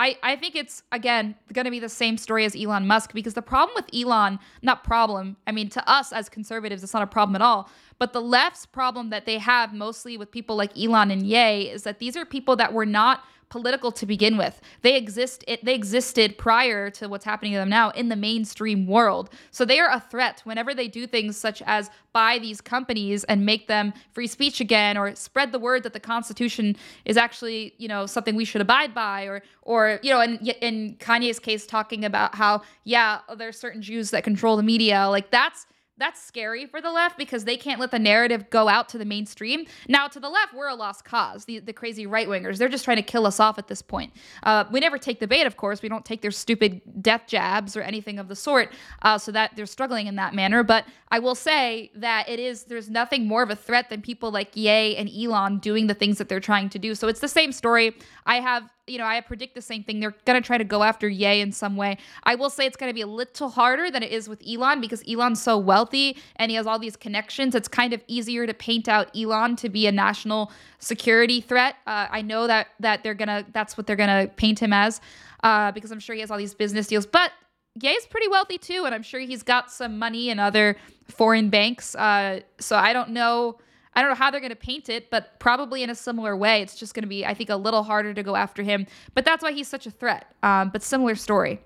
[0.00, 3.34] I, I think it's again going to be the same story as Elon Musk because
[3.34, 7.06] the problem with Elon, not problem, I mean to us as conservatives it's not a
[7.06, 11.10] problem at all, but the left's problem that they have mostly with people like Elon
[11.10, 14.60] and Ye is that these are people that were not political to begin with.
[14.82, 18.86] They exist it, they existed prior to what's happening to them now in the mainstream
[18.86, 19.30] world.
[19.50, 23.44] So they are a threat whenever they do things such as buy these companies and
[23.44, 27.88] make them free speech again or spread the word that the constitution is actually, you
[27.88, 32.04] know, something we should abide by or or you know, in in Kanye's case talking
[32.04, 35.08] about how yeah, there's certain Jews that control the media.
[35.08, 35.66] Like that's
[36.00, 39.04] that's scary for the left because they can't let the narrative go out to the
[39.04, 39.66] mainstream.
[39.88, 41.44] Now, to the left, we're a lost cause.
[41.44, 44.12] The, the crazy right wingers, they're just trying to kill us off at this point.
[44.42, 45.82] Uh, we never take the bait, of course.
[45.82, 49.52] We don't take their stupid death jabs or anything of the sort, uh, so that
[49.54, 50.62] they're struggling in that manner.
[50.62, 54.30] But I will say that it is, there's nothing more of a threat than people
[54.30, 56.94] like Ye and Elon doing the things that they're trying to do.
[56.94, 57.96] So it's the same story.
[58.26, 60.00] I have you know, I predict the same thing.
[60.00, 61.96] They're going to try to go after Ye in some way.
[62.24, 64.80] I will say it's going to be a little harder than it is with Elon
[64.80, 67.54] because Elon's so wealthy and he has all these connections.
[67.54, 71.76] It's kind of easier to paint out Elon to be a national security threat.
[71.86, 75.00] Uh, I know that that they're gonna that's what they're gonna paint him as
[75.44, 77.06] uh, because I'm sure he has all these business deals.
[77.06, 77.30] But
[77.74, 80.76] Ye's pretty wealthy too, and I'm sure he's got some money in other
[81.08, 81.94] foreign banks.
[81.94, 83.58] Uh, so I don't know
[83.94, 86.62] I don't know how they're going to paint it, but probably in a similar way.
[86.62, 88.86] It's just going to be, I think, a little harder to go after him.
[89.14, 90.32] But that's why he's such a threat.
[90.42, 91.60] Um, but similar story.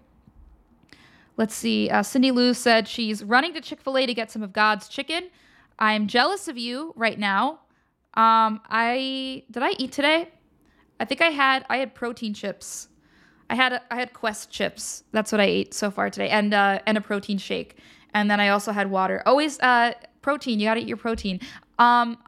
[1.37, 1.91] Let's see.
[1.91, 4.89] Uh, Cindy Lou said she's running to Chick fil A to get some of God's
[4.89, 5.29] chicken.
[5.79, 7.61] I'm jealous of you right now.
[8.15, 10.29] Um, I did I eat today?
[11.01, 12.89] I think I had I had protein chips.
[13.55, 15.05] I had I had Quest chips.
[15.13, 17.79] That's what I ate so far today, and uh, and a protein shake.
[18.13, 19.23] And then I also had water.
[19.27, 20.59] Always uh, protein.
[20.59, 21.39] You gotta eat your protein.
[21.79, 22.19] Um,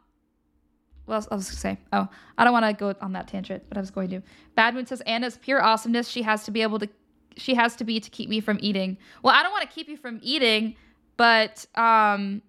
[1.05, 3.77] well, I was gonna say, oh, I don't want to go on that tangent, but
[3.77, 4.21] I was going to.
[4.57, 6.07] Badmoon says Anna's pure awesomeness.
[6.07, 6.87] She has to be able to,
[7.35, 8.97] she has to be to keep me from eating.
[9.21, 10.77] Well, I don't want to keep you from eating,
[11.17, 12.41] but um,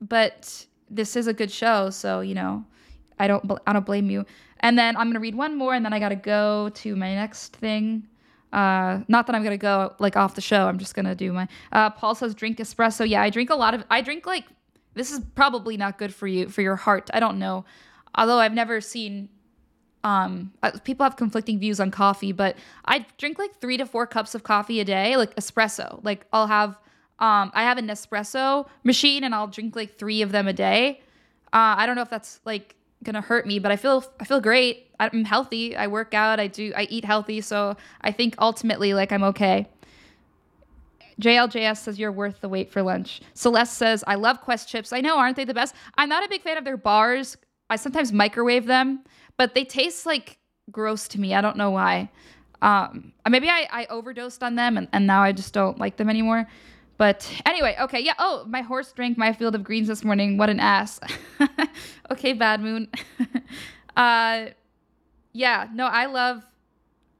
[0.00, 2.64] but this is a good show, so you know,
[3.18, 4.24] I don't, I don't blame you.
[4.66, 7.54] And then I'm gonna read one more, and then I gotta go to my next
[7.54, 8.08] thing.
[8.52, 10.66] Uh, not that I'm gonna go like off the show.
[10.66, 11.46] I'm just gonna do my.
[11.70, 13.08] Uh, Paul says drink espresso.
[13.08, 13.84] Yeah, I drink a lot of.
[13.90, 14.44] I drink like
[14.94, 17.10] this is probably not good for you for your heart.
[17.14, 17.64] I don't know.
[18.16, 19.28] Although I've never seen
[20.02, 24.08] um uh, people have conflicting views on coffee, but I drink like 3 to 4
[24.08, 26.00] cups of coffee a day, like espresso.
[26.02, 26.70] Like I'll have
[27.20, 31.02] um I have an espresso machine and I'll drink like 3 of them a day.
[31.52, 32.75] Uh I don't know if that's like
[33.06, 36.46] gonna hurt me but i feel i feel great i'm healthy i work out i
[36.46, 39.66] do i eat healthy so i think ultimately like i'm okay
[41.20, 43.22] JLJS says you're worth the wait for lunch.
[43.32, 44.92] Celeste says, I love Quest chips.
[44.92, 45.74] I know, aren't they the best?
[45.96, 47.38] I'm not a big fan of their bars.
[47.70, 49.02] I sometimes microwave them,
[49.38, 50.38] but they taste like
[50.70, 51.34] gross to me.
[51.34, 52.10] I don't know why.
[52.60, 56.10] Um, maybe I, I overdosed on them and, and now I just don't like them
[56.10, 56.46] anymore.
[56.98, 58.14] But anyway, okay, yeah.
[58.18, 60.38] Oh, my horse drank my field of greens this morning.
[60.38, 60.98] What an ass.
[62.10, 62.88] okay, bad moon.
[63.96, 64.46] uh,
[65.32, 66.42] yeah, no, I love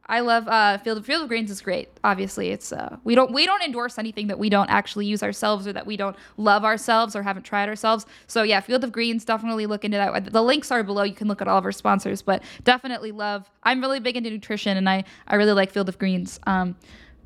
[0.09, 1.89] I love uh, Field of Field of Greens is great.
[2.05, 5.67] Obviously, it's uh, we don't we don't endorse anything that we don't actually use ourselves
[5.67, 8.07] or that we don't love ourselves or haven't tried ourselves.
[8.29, 10.33] So yeah, Field of Greens definitely look into that.
[10.33, 11.03] The links are below.
[11.03, 13.51] You can look at all of our sponsors, but definitely love.
[13.65, 16.39] I'm really big into nutrition, and I I really like Field of Greens.
[16.47, 16.77] Um,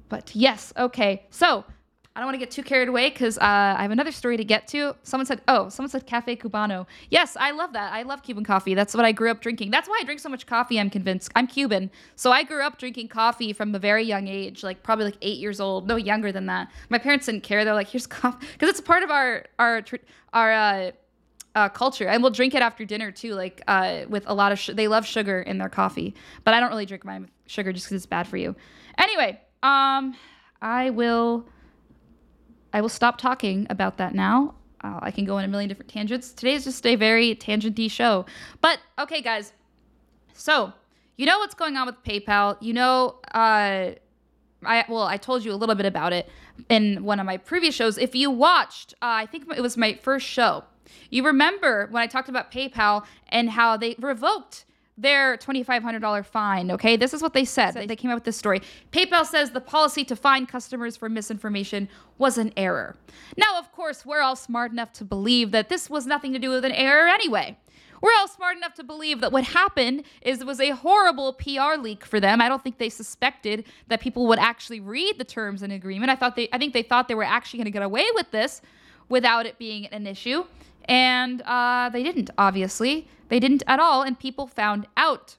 [0.09, 1.27] but yes, okay.
[1.31, 1.65] So
[2.17, 4.45] I don't want to get too carried away because uh, I have another story to
[4.45, 4.97] get to.
[5.05, 6.87] Someone said, oh, someone said Cafe Cubano.
[7.09, 7.93] Yes, I love that.
[7.93, 8.75] I love Cuban coffee.
[8.75, 9.71] That's what I grew up drinking.
[9.71, 11.31] That's why I drink so much coffee, I'm convinced.
[11.37, 11.89] I'm Cuban.
[12.17, 15.39] So I grew up drinking coffee from a very young age, like probably like eight
[15.39, 15.87] years old.
[15.87, 16.69] No, younger than that.
[16.89, 17.65] My parents didn't care.
[17.65, 18.45] They're like, here's coffee.
[18.55, 19.85] Because it's a part of our, our,
[20.33, 20.91] our, uh,
[21.55, 23.35] uh, culture, and we'll drink it after dinner too.
[23.35, 26.61] Like uh, with a lot of, sh- they love sugar in their coffee, but I
[26.61, 28.55] don't really drink mine with sugar just because it's bad for you.
[28.99, 30.15] Anyway, um,
[30.63, 31.49] I will
[32.73, 34.55] I will stop talking about that now.
[34.83, 36.33] Uh, I can go in a million different tangents.
[36.33, 38.25] Today is just a very tangenty show.
[38.63, 39.53] But okay, guys.
[40.33, 40.73] So
[41.17, 42.57] you know what's going on with PayPal.
[42.61, 43.93] You know, uh,
[44.65, 46.29] I well, I told you a little bit about it
[46.69, 47.99] in one of my previous shows.
[47.99, 50.65] If you watched, uh, I think it was my first show.
[51.11, 54.65] You remember when I talked about PayPal and how they revoked
[55.01, 56.71] their $2,500 fine.
[56.71, 57.75] Okay, this is what they said.
[57.75, 58.61] They came out with this story.
[58.93, 62.97] PayPal says the policy to fine customers for misinformation was an error.
[63.37, 66.51] Now, of course, we're all smart enough to believe that this was nothing to do
[66.51, 67.57] with an error anyway.
[68.03, 71.79] We're all smart enough to believe that what happened is it was a horrible PR
[71.79, 72.41] leak for them.
[72.41, 76.11] I don't think they suspected that people would actually read the terms and agreement.
[76.11, 78.31] I thought they I think they thought they were actually going to get away with
[78.31, 78.63] this
[79.11, 80.45] without it being an issue.
[80.91, 83.09] And uh, they didn't, obviously.
[83.29, 85.37] They didn't at all, and people found out.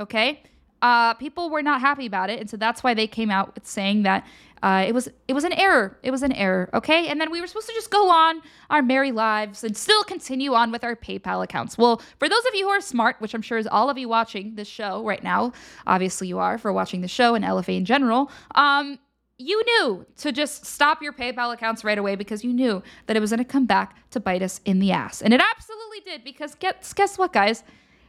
[0.00, 0.42] Okay?
[0.80, 3.66] Uh, people were not happy about it, and so that's why they came out with
[3.66, 4.26] saying that
[4.62, 5.98] uh, it was it was an error.
[6.02, 6.70] It was an error.
[6.72, 8.40] Okay, and then we were supposed to just go on
[8.70, 11.76] our merry lives and still continue on with our PayPal accounts.
[11.76, 14.08] Well, for those of you who are smart, which I'm sure is all of you
[14.08, 15.52] watching this show right now,
[15.86, 18.30] obviously you are for watching the show and LFA in general.
[18.54, 18.98] Um,
[19.38, 23.20] you knew to just stop your PayPal accounts right away because you knew that it
[23.20, 25.20] was going to come back to bite us in the ass.
[25.20, 27.62] And it absolutely did because guess, guess what, guys?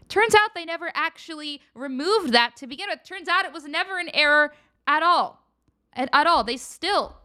[0.08, 3.04] Turns out they never actually removed that to begin with.
[3.04, 4.54] Turns out it was never an error
[4.88, 5.44] at all.
[5.94, 6.46] At, at all.
[6.46, 7.18] They still,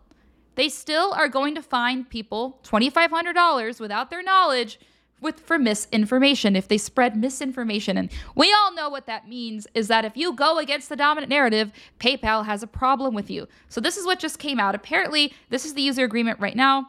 [0.56, 4.80] they still are going to find people $2,500 without their knowledge
[5.22, 7.96] with for misinformation if they spread misinformation.
[7.96, 11.30] And we all know what that means is that if you go against the dominant
[11.30, 13.46] narrative paypal has a problem with you.
[13.68, 14.74] So this is what just came out.
[14.74, 16.88] Apparently this is the user agreement right now.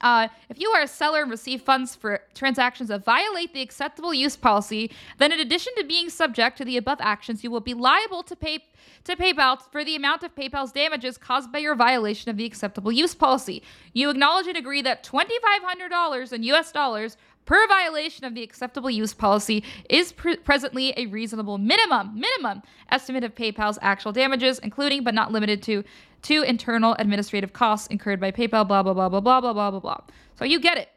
[0.00, 4.14] Uh, if you are a seller and receive funds for transactions that violate the acceptable
[4.14, 7.74] use policy, then in addition to being subject to the above actions, you will be
[7.74, 8.60] liable to pay
[9.04, 12.92] to PayPal for the amount of PayPal's damages caused by your violation of the acceptable
[12.92, 13.62] use policy.
[13.92, 19.12] You acknowledge and agree that $2,500 in US dollars per violation of the acceptable use
[19.12, 25.14] policy is pr- presently a reasonable minimum minimum estimate of PayPal's actual damages, including but
[25.14, 25.84] not limited to
[26.22, 28.66] to internal administrative costs incurred by PayPal.
[28.66, 30.00] Blah blah blah blah blah blah blah blah blah.
[30.36, 30.88] So you get it.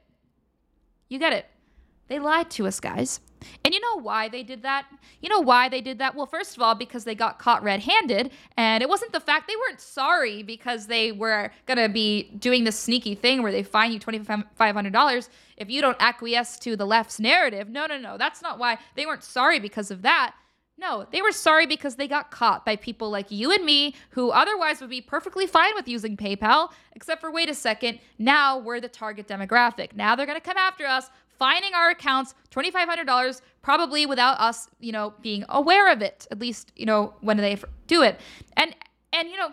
[1.10, 1.46] You get it.
[2.08, 3.20] They lied to us, guys.
[3.64, 4.86] And you know why they did that?
[5.22, 6.16] You know why they did that?
[6.16, 8.32] Well, first of all, because they got caught red handed.
[8.58, 12.64] And it wasn't the fact they weren't sorry because they were going to be doing
[12.64, 17.20] this sneaky thing where they fine you $2,500 if you don't acquiesce to the left's
[17.20, 17.70] narrative.
[17.70, 18.18] No, no, no.
[18.18, 18.78] That's not why.
[18.96, 20.36] They weren't sorry because of that.
[20.76, 24.32] No, they were sorry because they got caught by people like you and me who
[24.32, 28.82] otherwise would be perfectly fine with using PayPal, except for wait a second, now we're
[28.82, 29.96] the target demographic.
[29.96, 34.92] Now they're going to come after us, fining our accounts $2500 probably without us, you
[34.92, 36.28] know, being aware of it.
[36.32, 37.58] At least, you know, when they
[37.88, 38.20] do it.
[38.58, 38.76] And
[39.12, 39.52] and you know,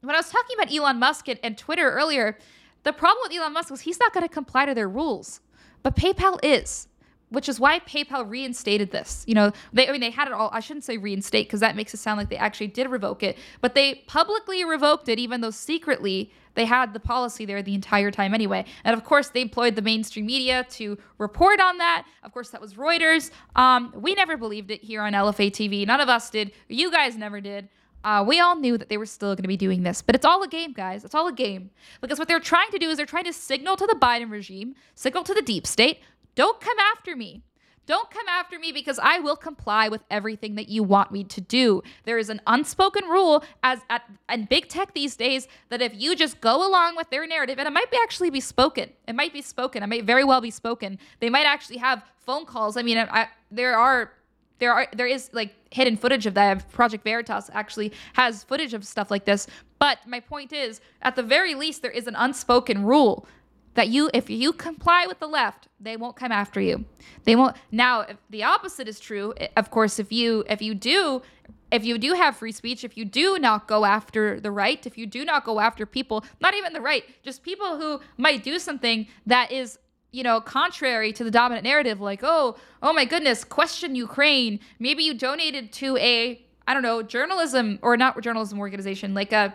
[0.00, 2.38] when I was talking about Elon Musk and, and Twitter earlier,
[2.82, 5.40] the problem with Elon Musk was he's not going to comply to their rules.
[5.82, 6.88] But PayPal is
[7.34, 9.24] which is why PayPal reinstated this.
[9.26, 10.50] You know, they I mean they had it all.
[10.52, 13.36] I shouldn't say reinstate because that makes it sound like they actually did revoke it,
[13.60, 18.10] but they publicly revoked it even though secretly they had the policy there the entire
[18.10, 18.64] time anyway.
[18.84, 22.06] And of course, they employed the mainstream media to report on that.
[22.22, 23.30] Of course, that was Reuters.
[23.56, 25.86] Um, we never believed it here on LFA TV.
[25.86, 26.52] None of us did.
[26.68, 27.68] You guys never did.
[28.04, 30.26] Uh, we all knew that they were still going to be doing this, but it's
[30.26, 31.04] all a game, guys.
[31.06, 31.70] It's all a game.
[32.02, 34.74] Because what they're trying to do is they're trying to signal to the Biden regime,
[34.94, 36.00] signal to the deep state,
[36.34, 37.42] don't come after me.
[37.86, 41.40] Don't come after me because I will comply with everything that you want me to
[41.40, 41.82] do.
[42.04, 46.16] There is an unspoken rule as at and big tech these days that if you
[46.16, 49.32] just go along with their narrative, and it might be actually be spoken, it might
[49.32, 50.98] be spoken, it might very well be spoken.
[51.20, 52.76] They might actually have phone calls.
[52.76, 54.12] I mean, I, there are
[54.58, 56.70] there are there is like hidden footage of that.
[56.70, 59.46] Project Veritas actually has footage of stuff like this.
[59.78, 63.26] But my point is, at the very least, there is an unspoken rule
[63.74, 66.84] that you if you comply with the left they won't come after you.
[67.24, 71.22] They won't now if the opposite is true of course if you if you do
[71.70, 74.96] if you do have free speech if you do not go after the right if
[74.96, 78.58] you do not go after people not even the right just people who might do
[78.58, 79.78] something that is
[80.12, 84.60] you know contrary to the dominant narrative like oh oh my goodness question ukraine.
[84.78, 89.54] Maybe you donated to a i don't know journalism or not journalism organization like a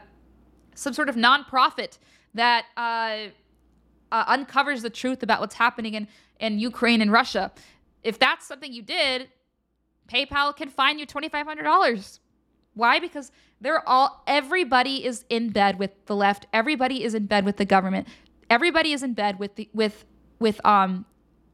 [0.76, 1.97] some sort of nonprofit
[2.34, 3.30] that uh
[4.12, 6.07] uh, uncovers the truth about what's happening in,
[6.39, 7.51] in Ukraine and Russia.
[8.03, 9.30] If that's something you did,
[10.07, 12.20] PayPal can fine you $2,500.
[12.74, 12.99] Why?
[12.99, 13.32] Because
[13.62, 16.47] they're all, everybody is in bed with the left.
[16.53, 18.07] Everybody is in bed with the government.
[18.49, 20.05] Everybody is in bed with the, with,
[20.39, 21.05] with, um,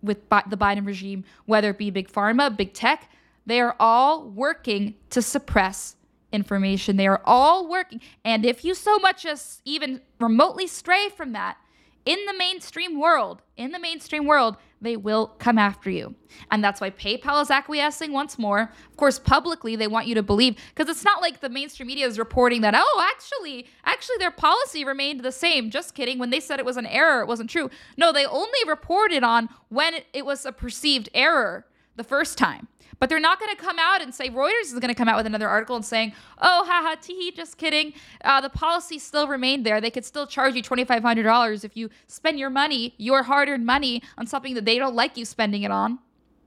[0.01, 3.09] with Bi- the Biden regime, whether it be big pharma, big tech.
[3.45, 5.95] They are all working to suppress
[6.31, 6.97] information.
[6.97, 8.01] They are all working.
[8.23, 11.57] And if you so much as even remotely stray from that,
[12.05, 16.13] in the mainstream world, in the mainstream world, they will come after you.
[16.51, 18.71] And that's why PayPal is acquiescing once more.
[18.89, 22.05] Of course, publicly, they want you to believe, because it's not like the mainstream media
[22.05, 25.71] is reporting that, oh, actually, actually, their policy remained the same.
[25.71, 26.19] Just kidding.
[26.19, 27.69] When they said it was an error, it wasn't true.
[27.97, 32.67] No, they only reported on when it was a perceived error the first time.
[32.99, 35.17] But they're not going to come out and say Reuters is going to come out
[35.17, 37.93] with another article and saying, "Oh, haha, tee just kidding.
[38.23, 39.81] Uh, the policy still remained there.
[39.81, 43.23] They could still charge you twenty five hundred dollars if you spend your money, your
[43.23, 45.99] hard earned money, on something that they don't like you spending it on."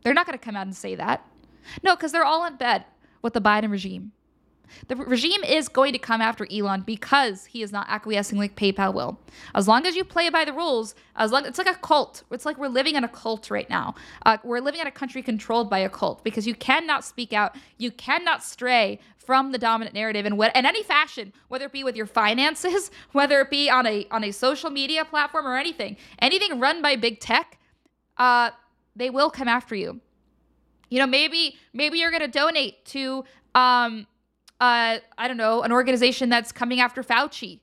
[0.02, 1.26] They're not going to come out and say that.
[1.82, 2.84] No, because they're all in bed
[3.20, 4.12] with the Biden regime.
[4.88, 8.94] The regime is going to come after Elon because he is not acquiescing like PayPal
[8.94, 9.18] will.
[9.54, 12.22] As long as you play by the rules, as long it's like a cult.
[12.30, 13.94] It's like we're living in a cult right now.
[14.24, 17.56] Uh, we're living in a country controlled by a cult because you cannot speak out,
[17.76, 21.84] you cannot stray from the dominant narrative in what in any fashion, whether it be
[21.84, 25.98] with your finances, whether it be on a on a social media platform or anything,
[26.20, 27.58] anything run by big tech,
[28.16, 28.50] uh,
[28.96, 30.00] they will come after you.
[30.88, 34.06] You know, maybe maybe you're gonna donate to um
[34.60, 37.60] uh I don't know an organization that's coming after Fauci.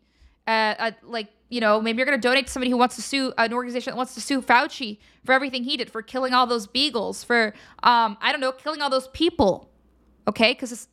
[0.47, 3.33] Uh, uh like you know maybe you're gonna donate to somebody who wants to sue
[3.37, 6.67] an organization that wants to sue Fauci for everything he did for killing all those
[6.67, 9.69] beagles for um I don't know killing all those people.
[10.27, 10.87] Okay, because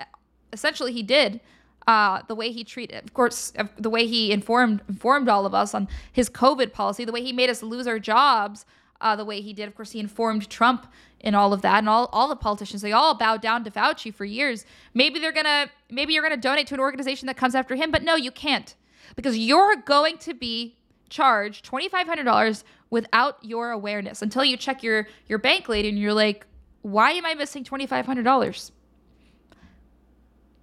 [0.52, 1.40] essentially he did.
[1.88, 5.74] Uh, the way he treated, of course, the way he informed informed all of us
[5.74, 8.64] on his COVID policy, the way he made us lose our jobs,
[9.02, 9.68] uh, the way he did.
[9.68, 10.86] Of course, he informed Trump
[11.20, 14.12] in all of that, and all, all the politicians they all bowed down to Fauci
[14.14, 14.64] for years.
[14.94, 18.02] Maybe they're gonna maybe you're gonna donate to an organization that comes after him, but
[18.02, 18.74] no, you can't
[19.16, 20.76] because you're going to be
[21.10, 25.88] charged twenty five hundred dollars without your awareness until you check your your bank lady
[25.88, 26.46] and you're like,
[26.82, 28.72] why am I missing twenty five hundred dollars?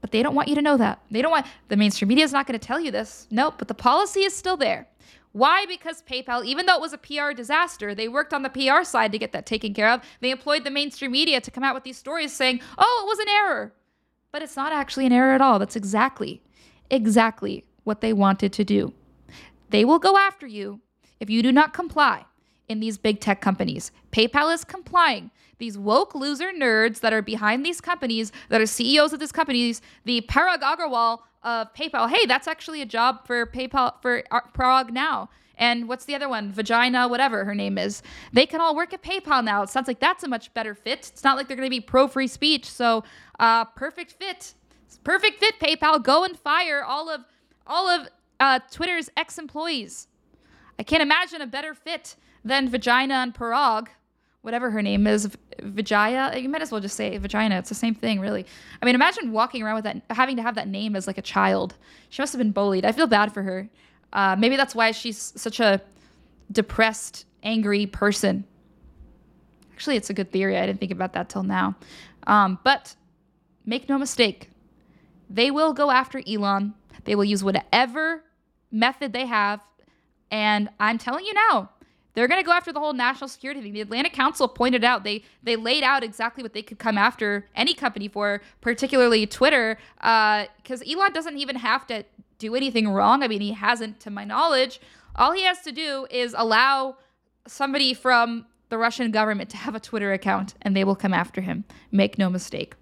[0.02, 1.02] But they don't want you to know that.
[1.12, 3.28] They don't want the mainstream media is not going to tell you this.
[3.32, 4.88] Nope, but the policy is still there.
[5.32, 5.66] Why?
[5.68, 9.12] Because PayPal, even though it was a PR disaster, they worked on the PR side
[9.12, 10.02] to get that taken care of.
[10.22, 13.20] They employed the mainstream media to come out with these stories saying, oh, it was
[13.20, 13.74] an error.
[14.32, 15.60] But it's not actually an error at all.
[15.60, 16.42] That's exactly,
[16.90, 18.94] exactly what they wanted to do.
[19.70, 20.82] They will go after you
[21.20, 22.26] if you do not comply
[22.70, 23.92] in these big tech companies.
[24.12, 25.32] PayPal is complying.
[25.58, 29.82] These woke loser nerds that are behind these companies, that are CEOs of these companies,
[30.06, 32.10] the Parag Agrawal of PayPal.
[32.10, 34.24] Hey, that's actually a job for PayPal for
[34.58, 35.30] Parag now.
[35.58, 36.54] And what's the other one?
[36.54, 38.02] Vagina, whatever her name is.
[38.32, 39.62] They can all work at PayPal now.
[39.62, 41.10] It sounds like that's a much better fit.
[41.12, 42.66] It's not like they're going to be pro free speech.
[42.66, 43.04] So,
[43.40, 44.54] uh, perfect fit.
[45.04, 46.02] Perfect fit, PayPal.
[46.02, 47.22] Go and fire all of
[47.68, 48.08] all of
[48.40, 50.08] uh, Twitter's ex employees.
[50.78, 53.88] I can't imagine a better fit than Vagina and Parag
[54.42, 55.30] whatever her name is,
[55.62, 56.38] Vijaya.
[56.38, 57.58] You might as well just say vagina.
[57.58, 58.46] It's the same thing, really.
[58.82, 61.22] I mean, imagine walking around with that, having to have that name as like a
[61.22, 61.76] child.
[62.10, 62.86] She must have been bullied.
[62.86, 63.70] I feel bad for her.
[64.14, 65.82] Uh, maybe that's why she's such a
[66.52, 68.46] depressed, angry person.
[69.74, 70.58] Actually, it's a good theory.
[70.58, 71.76] I didn't think about that till now.
[72.26, 72.96] Um, but
[73.66, 74.50] make no mistake,
[75.30, 76.74] they will go after Elon.
[77.04, 78.24] They will use whatever
[78.72, 79.62] method they have.
[80.32, 81.70] And I'm telling you now,
[82.14, 83.74] they're going to go after the whole national security thing.
[83.74, 87.46] The Atlantic Council pointed out they they laid out exactly what they could come after
[87.56, 92.04] any company for, particularly Twitter, because uh, Elon doesn't even have to
[92.40, 93.22] do anything wrong.
[93.22, 94.82] I mean, he hasn't, to my knowledge.
[95.16, 96.98] All he has to do is allow
[97.46, 101.42] somebody from the Russian government to have a Twitter account, and they will come after
[101.42, 101.66] him.
[101.92, 102.76] Make no mistake.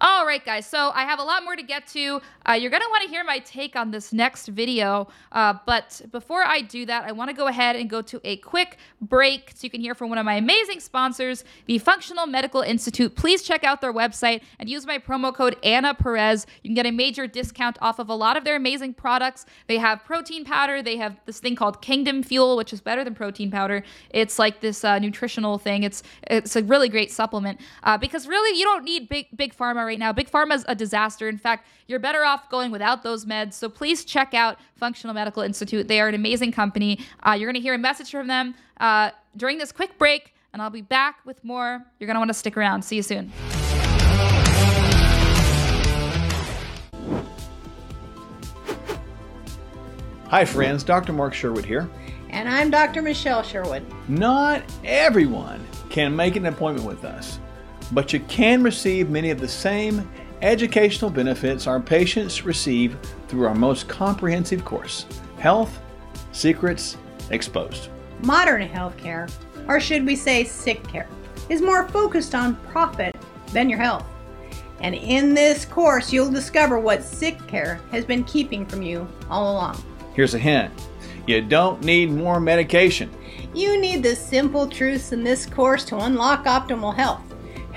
[0.00, 0.64] All right, guys.
[0.64, 2.22] So I have a lot more to get to.
[2.48, 5.08] Uh, you're going to want to hear my take on this next video.
[5.32, 8.36] Uh, but before I do that, I want to go ahead and go to a
[8.36, 12.60] quick break so you can hear from one of my amazing sponsors, the Functional Medical
[12.60, 13.16] Institute.
[13.16, 16.46] Please check out their website and use my promo code Anna Perez.
[16.62, 19.46] You can get a major discount off of a lot of their amazing products.
[19.66, 20.80] They have protein powder.
[20.80, 23.82] They have this thing called Kingdom Fuel, which is better than protein powder.
[24.10, 25.82] It's like this uh, nutritional thing.
[25.82, 29.87] It's it's a really great supplement uh, because really you don't need big big pharma
[29.88, 30.12] right now.
[30.12, 31.28] Big Pharma is a disaster.
[31.28, 33.54] In fact, you're better off going without those meds.
[33.54, 35.88] So please check out Functional Medical Institute.
[35.88, 37.00] They are an amazing company.
[37.26, 40.62] Uh, you're going to hear a message from them uh, during this quick break, and
[40.62, 41.84] I'll be back with more.
[41.98, 42.82] You're going to want to stick around.
[42.82, 43.32] See you soon.
[50.28, 50.84] Hi, friends.
[50.84, 51.14] Dr.
[51.14, 51.88] Mark Sherwood here.
[52.28, 53.00] And I'm Dr.
[53.00, 53.82] Michelle Sherwood.
[54.08, 57.38] Not everyone can make an appointment with us
[57.92, 60.08] but you can receive many of the same
[60.42, 62.96] educational benefits our patients receive
[63.28, 65.06] through our most comprehensive course
[65.38, 65.80] Health
[66.32, 66.96] Secrets
[67.30, 67.88] Exposed.
[68.22, 69.30] Modern healthcare,
[69.68, 71.08] or should we say sick care,
[71.48, 73.16] is more focused on profit
[73.52, 74.06] than your health.
[74.80, 79.52] And in this course, you'll discover what sick care has been keeping from you all
[79.52, 79.82] along.
[80.14, 80.72] Here's a hint
[81.26, 83.10] you don't need more medication.
[83.54, 87.27] You need the simple truths in this course to unlock optimal health.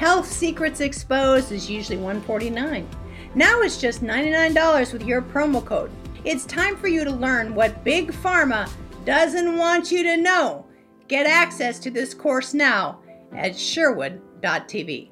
[0.02, 2.90] Health Secrets Exposed is usually 149.
[3.36, 5.92] Now it's just $99 with your promo code.
[6.26, 8.68] It's time for you to learn what Big Pharma
[9.06, 10.66] doesn't want you to know.
[11.08, 13.00] Get access to this course now
[13.32, 15.11] at sherwood.tv.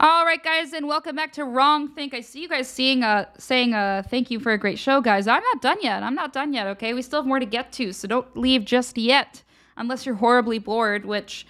[0.00, 2.14] All right, guys, and welcome back to Wrong Think.
[2.14, 5.26] I see you guys seeing uh saying uh thank you for a great show, guys.
[5.26, 6.04] I'm not done yet.
[6.04, 6.68] I'm not done yet.
[6.68, 9.42] Okay, we still have more to get to, so don't leave just yet.
[9.76, 11.46] unless you're horribly bored, which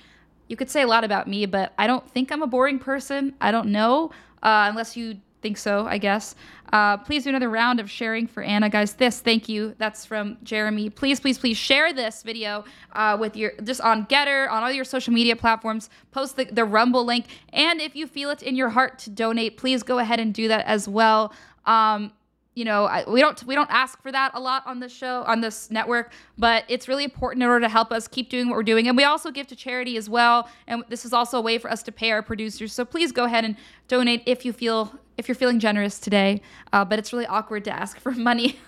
[0.48, 3.34] you could say a lot about me, but I don't think I'm a boring person.
[3.40, 4.10] I don't know,
[4.42, 6.34] uh, unless you think so, I guess.
[6.72, 8.94] Uh, please do another round of sharing for Anna, guys.
[8.94, 9.74] This, thank you.
[9.78, 10.90] That's from Jeremy.
[10.90, 14.84] Please, please, please share this video uh, with your just on Gettr, on all your
[14.84, 15.88] social media platforms.
[16.12, 19.56] Post the, the Rumble link, and if you feel it in your heart to donate,
[19.56, 21.32] please go ahead and do that as well.
[21.64, 22.12] Um,
[22.58, 25.22] you know, I, we don't we don't ask for that a lot on this show
[25.28, 28.56] on this network, but it's really important in order to help us keep doing what
[28.56, 28.88] we're doing.
[28.88, 31.70] And we also give to charity as well, and this is also a way for
[31.70, 32.72] us to pay our producers.
[32.72, 33.54] So please go ahead and
[33.86, 36.42] donate if you feel if you're feeling generous today.
[36.72, 38.58] Uh, but it's really awkward to ask for money,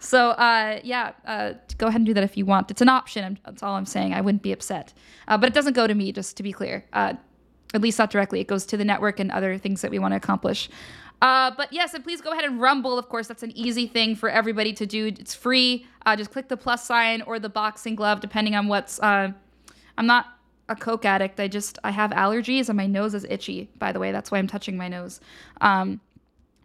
[0.00, 2.72] so uh, yeah, uh, go ahead and do that if you want.
[2.72, 3.38] It's an option.
[3.44, 4.14] That's all I'm saying.
[4.14, 4.92] I wouldn't be upset,
[5.28, 6.10] uh, but it doesn't go to me.
[6.10, 7.14] Just to be clear, uh,
[7.72, 8.40] at least not directly.
[8.40, 10.68] It goes to the network and other things that we want to accomplish.
[11.20, 12.98] Uh, but yes, and please go ahead and Rumble.
[12.98, 15.06] Of course, that's an easy thing for everybody to do.
[15.06, 15.86] It's free.
[16.06, 19.00] Uh, just click the plus sign or the boxing glove, depending on what's.
[19.00, 19.32] Uh,
[19.96, 20.26] I'm not
[20.68, 21.40] a coke addict.
[21.40, 23.68] I just I have allergies and my nose is itchy.
[23.78, 25.20] By the way, that's why I'm touching my nose.
[25.60, 26.00] Um,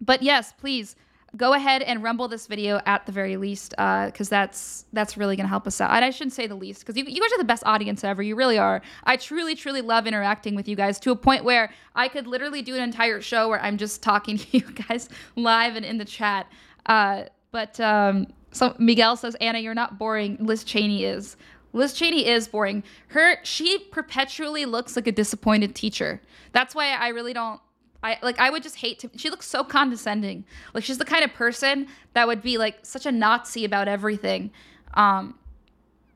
[0.01, 0.95] but yes, please
[1.35, 5.35] go ahead and rumble this video at the very least because uh, that's that's really
[5.35, 5.91] going to help us out.
[5.91, 8.21] And i shouldn't say the least because you, you guys are the best audience ever
[8.21, 8.81] you really are.
[9.03, 12.61] I truly truly love interacting with you guys to a point where i could literally
[12.61, 16.05] do an entire show where i'm just talking to you guys live and in the
[16.05, 16.47] chat.
[16.85, 20.37] Uh, but um, so miguel says anna you're not boring.
[20.39, 21.35] Liz cheney is.
[21.75, 22.83] Liz cheney is boring.
[23.07, 26.21] Her she perpetually looks like a disappointed teacher.
[26.51, 27.59] That's why i really don't
[28.03, 30.43] I like I would just hate to she looks so condescending.
[30.73, 34.51] Like she's the kind of person that would be like such a Nazi about everything.
[34.93, 35.39] Um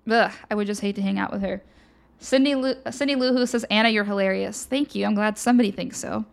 [0.09, 1.63] ugh, I would just hate to hang out with her.
[2.19, 4.65] Cindy Lu- Cindy Luhu says Anna you're hilarious.
[4.65, 5.05] Thank you.
[5.05, 6.25] I'm glad somebody thinks so.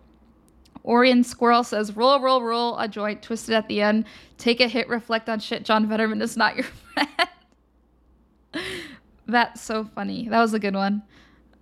[0.85, 4.05] Orion Squirrel says roll roll roll a joint twisted at the end.
[4.39, 7.09] Take a hit reflect on shit John Fetterman is not your friend.
[9.27, 10.29] That's so funny.
[10.29, 11.03] That was a good one.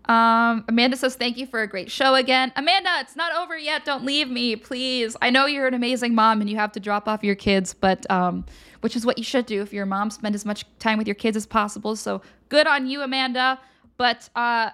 [0.06, 2.52] Um, Amanda says, Thank you for a great show again.
[2.56, 3.84] Amanda, it's not over yet.
[3.84, 5.16] Don't leave me, please.
[5.22, 8.08] I know you're an amazing mom and you have to drop off your kids, but
[8.10, 8.44] um,
[8.80, 11.06] which is what you should do if you're a mom, spend as much time with
[11.06, 11.94] your kids as possible.
[11.94, 13.60] So good on you, Amanda.
[13.96, 14.70] But uh,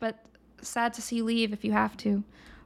[0.00, 0.24] but
[0.62, 2.24] sad to see you leave if you have to.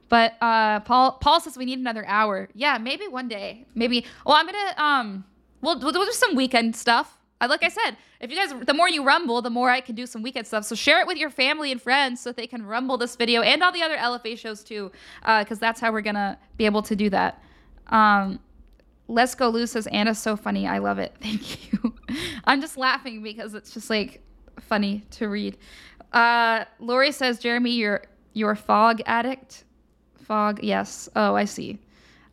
[0.09, 2.49] But uh, Paul Paul says we need another hour.
[2.55, 3.65] Yeah, maybe one day.
[3.75, 4.05] Maybe.
[4.25, 5.25] Well, I'm gonna um,
[5.61, 9.03] we'll we'll do some weekend stuff like I said, if you guys, the more you
[9.03, 10.65] rumble, the more I can do some weekend stuff.
[10.65, 13.41] So share it with your family and friends so that they can rumble this video
[13.41, 16.81] and all the other LFA shows too, because uh, that's how we're gonna be able
[16.83, 17.43] to do that.
[17.87, 18.39] Um,
[19.07, 20.67] Let's Go Lou says Anna's so funny.
[20.67, 21.15] I love it.
[21.21, 21.93] Thank you.
[22.45, 24.21] I'm just laughing because it's just like
[24.59, 25.57] funny to read.
[26.11, 29.65] Uh, Lori says Jeremy, you're you're a fog addict.
[30.23, 31.07] Fog, yes.
[31.15, 31.79] Oh, I see.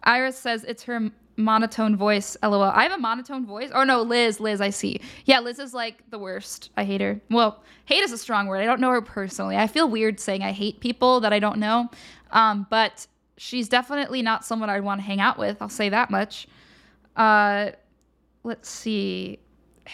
[0.05, 2.37] Iris says it's her monotone voice.
[2.43, 2.63] LOL.
[2.63, 3.71] I have a monotone voice.
[3.73, 4.41] Oh no, Liz.
[4.41, 5.01] Liz, I see.
[5.25, 6.71] Yeah, Liz is like the worst.
[6.77, 7.21] I hate her.
[7.31, 8.61] Well, hate is a strong word.
[8.61, 9.57] I don't know her personally.
[9.57, 11.91] I feel weird saying I hate people that I don't know.
[12.31, 13.07] Um, but
[13.37, 15.61] she's definitely not someone I'd want to hang out with.
[15.61, 16.47] I'll say that much.
[17.17, 17.71] Uh,
[18.45, 19.39] let's see.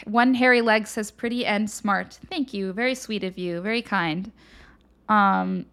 [0.04, 2.18] One hairy leg says pretty and smart.
[2.28, 2.72] Thank you.
[2.72, 3.60] Very sweet of you.
[3.60, 4.30] Very kind.
[5.08, 5.66] Um,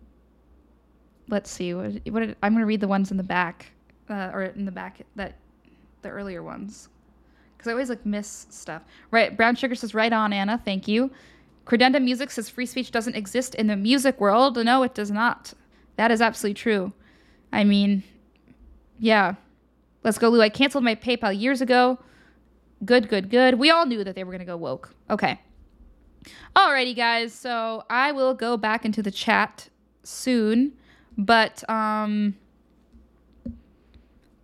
[1.28, 1.74] let's see.
[1.74, 3.72] What, what did, I'm going to read the ones in the back.
[4.08, 5.34] Uh, or in the back that
[6.06, 6.90] the earlier ones
[7.66, 8.84] because I always like miss stuff.
[9.12, 11.12] Right, Brown Sugar says right on Anna, thank you.
[11.66, 14.64] Credenda Music says free speech doesn't exist in the music world.
[14.64, 15.54] No, it does not.
[15.96, 16.94] That is absolutely true.
[17.52, 18.04] I mean,
[19.00, 19.36] yeah.
[20.04, 20.42] Let's go, Lou.
[20.42, 21.98] I canceled my PayPal years ago.
[22.84, 23.58] Good, good, good.
[23.58, 24.94] We all knew that they were gonna go woke.
[25.10, 25.40] Okay.
[26.56, 27.34] Alrighty, guys.
[27.34, 29.70] So I will go back into the chat
[30.04, 30.74] soon,
[31.18, 32.36] but um,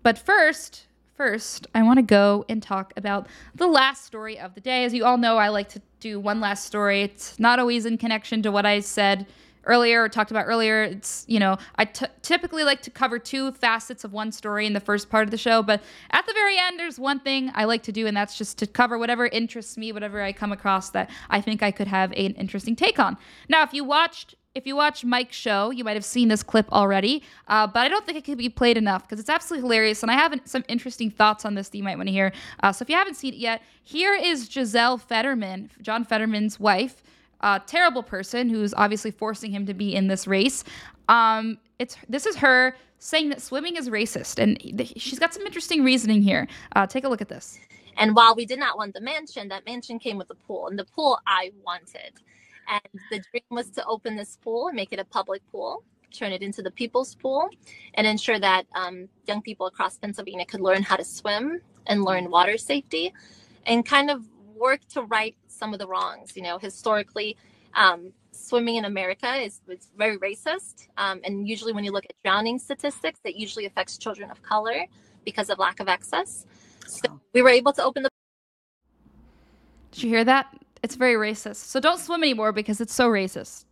[0.01, 0.87] but first
[1.21, 4.85] First, I want to go and talk about the last story of the day.
[4.85, 7.03] As you all know, I like to do one last story.
[7.03, 9.27] It's not always in connection to what I said
[9.65, 10.81] earlier or talked about earlier.
[10.81, 14.73] It's, you know, I t- typically like to cover two facets of one story in
[14.73, 17.65] the first part of the show, but at the very end, there's one thing I
[17.65, 20.89] like to do, and that's just to cover whatever interests me, whatever I come across
[20.89, 23.15] that I think I could have an interesting take on.
[23.47, 26.69] Now, if you watched if you watch Mike's show, you might have seen this clip
[26.71, 30.01] already, uh, but I don't think it could be played enough because it's absolutely hilarious.
[30.01, 32.33] And I have some interesting thoughts on this that you might want to hear.
[32.61, 37.01] Uh, so if you haven't seen it yet, here is Giselle Fetterman, John Fetterman's wife,
[37.39, 40.63] a terrible person who's obviously forcing him to be in this race.
[41.07, 44.61] Um, it's this is her saying that swimming is racist, and
[44.97, 46.47] she's got some interesting reasoning here.
[46.75, 47.57] Uh, take a look at this.
[47.97, 50.77] And while we did not want the mansion, that mansion came with a pool, and
[50.77, 52.13] the pool I wanted.
[52.67, 56.31] And the dream was to open this pool and make it a public pool, turn
[56.31, 57.49] it into the people's pool,
[57.95, 62.29] and ensure that um, young people across Pennsylvania could learn how to swim and learn
[62.29, 63.13] water safety
[63.65, 64.23] and kind of
[64.55, 66.35] work to right some of the wrongs.
[66.35, 67.37] You know, historically,
[67.73, 70.87] Um, swimming in America is, is very racist.
[70.97, 74.87] Um, and usually, when you look at drowning statistics, it usually affects children of color
[75.23, 76.45] because of lack of access.
[76.85, 78.09] So we were able to open the.
[79.91, 80.45] Did you hear that?
[80.83, 81.57] It's very racist.
[81.57, 83.65] So don't swim anymore because it's so racist.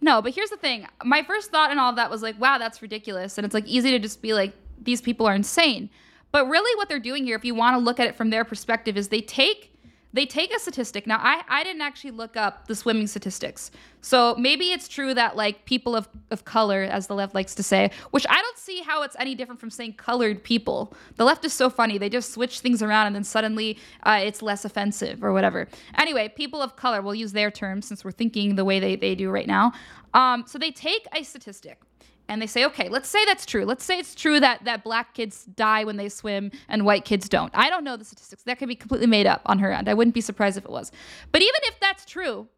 [0.00, 0.86] No, but here's the thing.
[1.04, 3.38] My first thought and all of that was like, wow, that's ridiculous.
[3.38, 5.90] And it's like easy to just be like, these people are insane.
[6.32, 8.44] But really, what they're doing here, if you want to look at it from their
[8.44, 9.75] perspective, is they take
[10.16, 11.06] they take a statistic.
[11.06, 13.70] Now, I, I didn't actually look up the swimming statistics.
[14.00, 17.62] So maybe it's true that like people of, of color, as the left likes to
[17.62, 20.94] say, which I don't see how it's any different from saying colored people.
[21.16, 21.98] The left is so funny.
[21.98, 25.68] They just switch things around and then suddenly uh, it's less offensive or whatever.
[25.96, 29.14] Anyway, people of color, we'll use their terms since we're thinking the way they, they
[29.14, 29.72] do right now.
[30.14, 31.80] Um, so they take a statistic
[32.28, 33.64] and they say, okay, let's say that's true.
[33.64, 37.28] Let's say it's true that that black kids die when they swim and white kids
[37.28, 37.50] don't.
[37.54, 38.42] I don't know the statistics.
[38.44, 39.88] That could be completely made up on her end.
[39.88, 40.90] I wouldn't be surprised if it was.
[41.32, 42.48] But even if that's true,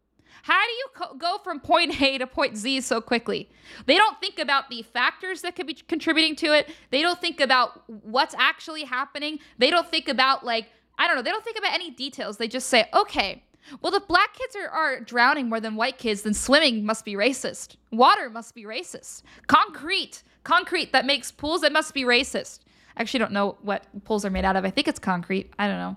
[0.42, 3.50] how do you co- go from point A to point Z so quickly?
[3.86, 6.70] They don't think about the factors that could be contributing to it.
[6.90, 9.40] They don't think about what's actually happening.
[9.58, 11.22] They don't think about like I don't know.
[11.22, 12.38] They don't think about any details.
[12.38, 13.44] They just say, okay,
[13.80, 17.14] well, if black kids are, are drowning more than white kids, then swimming must be
[17.14, 17.76] racist.
[17.90, 19.22] Water must be racist.
[19.46, 22.60] Concrete, concrete that makes pools, it must be racist.
[22.96, 24.64] I actually don't know what pools are made out of.
[24.64, 25.52] I think it's concrete.
[25.58, 25.96] I don't know.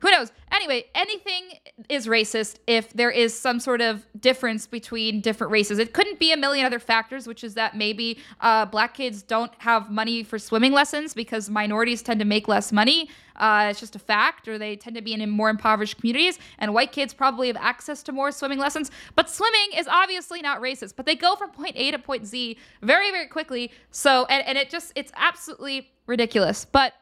[0.00, 0.30] Who knows?
[0.52, 1.58] Anyway, anything
[1.88, 5.78] is racist if there is some sort of difference between different races.
[5.78, 9.52] It couldn't be a million other factors, which is that maybe uh, black kids don't
[9.58, 13.08] have money for swimming lessons because minorities tend to make less money.
[13.36, 16.74] Uh, it's just a fact, or they tend to be in more impoverished communities, and
[16.74, 18.90] white kids probably have access to more swimming lessons.
[19.14, 22.56] But swimming is obviously not racist, but they go from point A to point Z
[22.82, 23.70] very, very quickly.
[23.90, 26.64] So, and, and it just, it's absolutely ridiculous.
[26.64, 26.94] But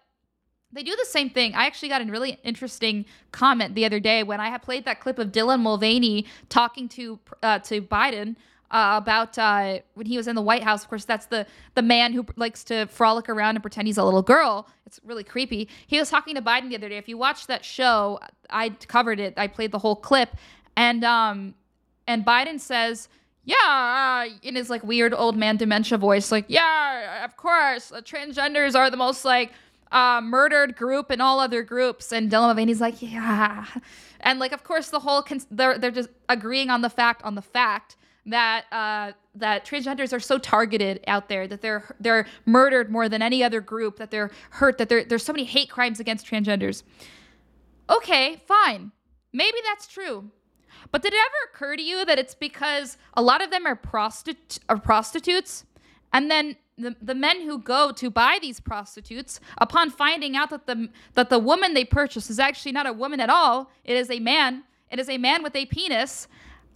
[0.73, 1.55] they do the same thing.
[1.55, 5.01] I actually got a really interesting comment the other day when I had played that
[5.01, 8.37] clip of Dylan Mulvaney talking to uh, to Biden
[8.71, 10.83] uh, about uh, when he was in the White House.
[10.83, 14.05] Of course, that's the the man who likes to frolic around and pretend he's a
[14.05, 14.69] little girl.
[14.87, 15.69] It's really creepy.
[15.87, 16.99] He was talking to Biden the other day.
[16.99, 19.35] If you watch that show, I covered it.
[19.37, 20.37] I played the whole clip,
[20.77, 21.55] and um,
[22.07, 23.09] and Biden says.
[23.47, 28.01] Yeah, uh, in his like weird old man dementia voice, like, yeah, of course, uh,
[28.01, 29.53] transgenders are the most like
[29.93, 32.13] uh, murdered group and all other groups.
[32.13, 33.67] And Dylan Mulvaney's like, yeah.
[34.21, 37.35] And like, of course, the whole cons- they're they're just agreeing on the fact on
[37.35, 37.97] the fact
[38.27, 43.23] that uh, that transgenders are so targeted out there that they're they're murdered more than
[43.23, 46.83] any other group that they're hurt that there's so many hate crimes against transgenders.
[47.91, 48.93] Okay, fine,
[49.33, 50.31] maybe that's true.
[50.91, 53.77] But did it ever occur to you that it's because a lot of them are,
[53.77, 55.65] prostitu- are prostitutes,
[56.13, 60.67] and then the, the men who go to buy these prostitutes, upon finding out that
[60.67, 64.11] the that the woman they purchase is actually not a woman at all, it is
[64.11, 64.65] a man.
[64.91, 66.29] It is a man with a penis.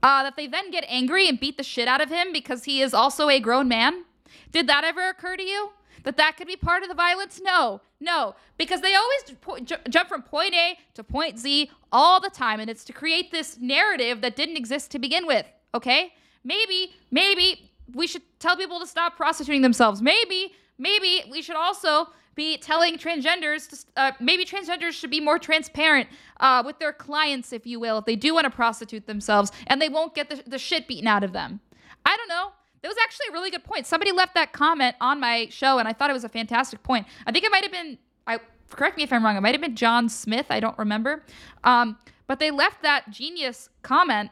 [0.02, 2.80] Uh, that they then get angry and beat the shit out of him because he
[2.80, 4.04] is also a grown man.
[4.52, 5.70] Did that ever occur to you?
[6.04, 7.40] That that could be part of the violence?
[7.42, 12.30] No, no, because they always po- jump from point A to point Z all the
[12.30, 15.46] time, and it's to create this narrative that didn't exist to begin with.
[15.74, 16.12] Okay,
[16.44, 20.00] maybe, maybe we should tell people to stop prostituting themselves.
[20.00, 22.08] Maybe, maybe we should also
[22.38, 26.08] be telling transgenders to, uh, maybe transgenders should be more transparent
[26.38, 29.82] uh, with their clients, if you will, if they do want to prostitute themselves and
[29.82, 31.60] they won't get the, the shit beaten out of them.
[32.06, 32.52] I don't know.
[32.80, 33.86] That was actually a really good point.
[33.86, 37.08] Somebody left that comment on my show, and I thought it was a fantastic point.
[37.26, 38.38] I think it might have been, I
[38.70, 40.46] correct me if I'm wrong, it might have been John Smith.
[40.48, 41.24] I don't remember.
[41.64, 44.30] Um, but they left that genius comment,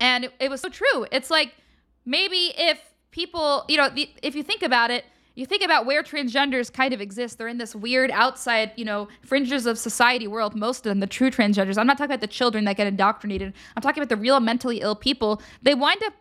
[0.00, 1.06] and it, it was so true.
[1.12, 1.54] It's like,
[2.04, 2.80] maybe if
[3.12, 5.04] people, you know, the, if you think about it,
[5.34, 7.38] you think about where transgenders kind of exist.
[7.38, 11.06] They're in this weird outside, you know, fringes of society world, most of them, the
[11.06, 11.76] true transgenders.
[11.76, 13.52] I'm not talking about the children that get indoctrinated.
[13.76, 15.42] I'm talking about the real mentally ill people.
[15.62, 16.12] They wind up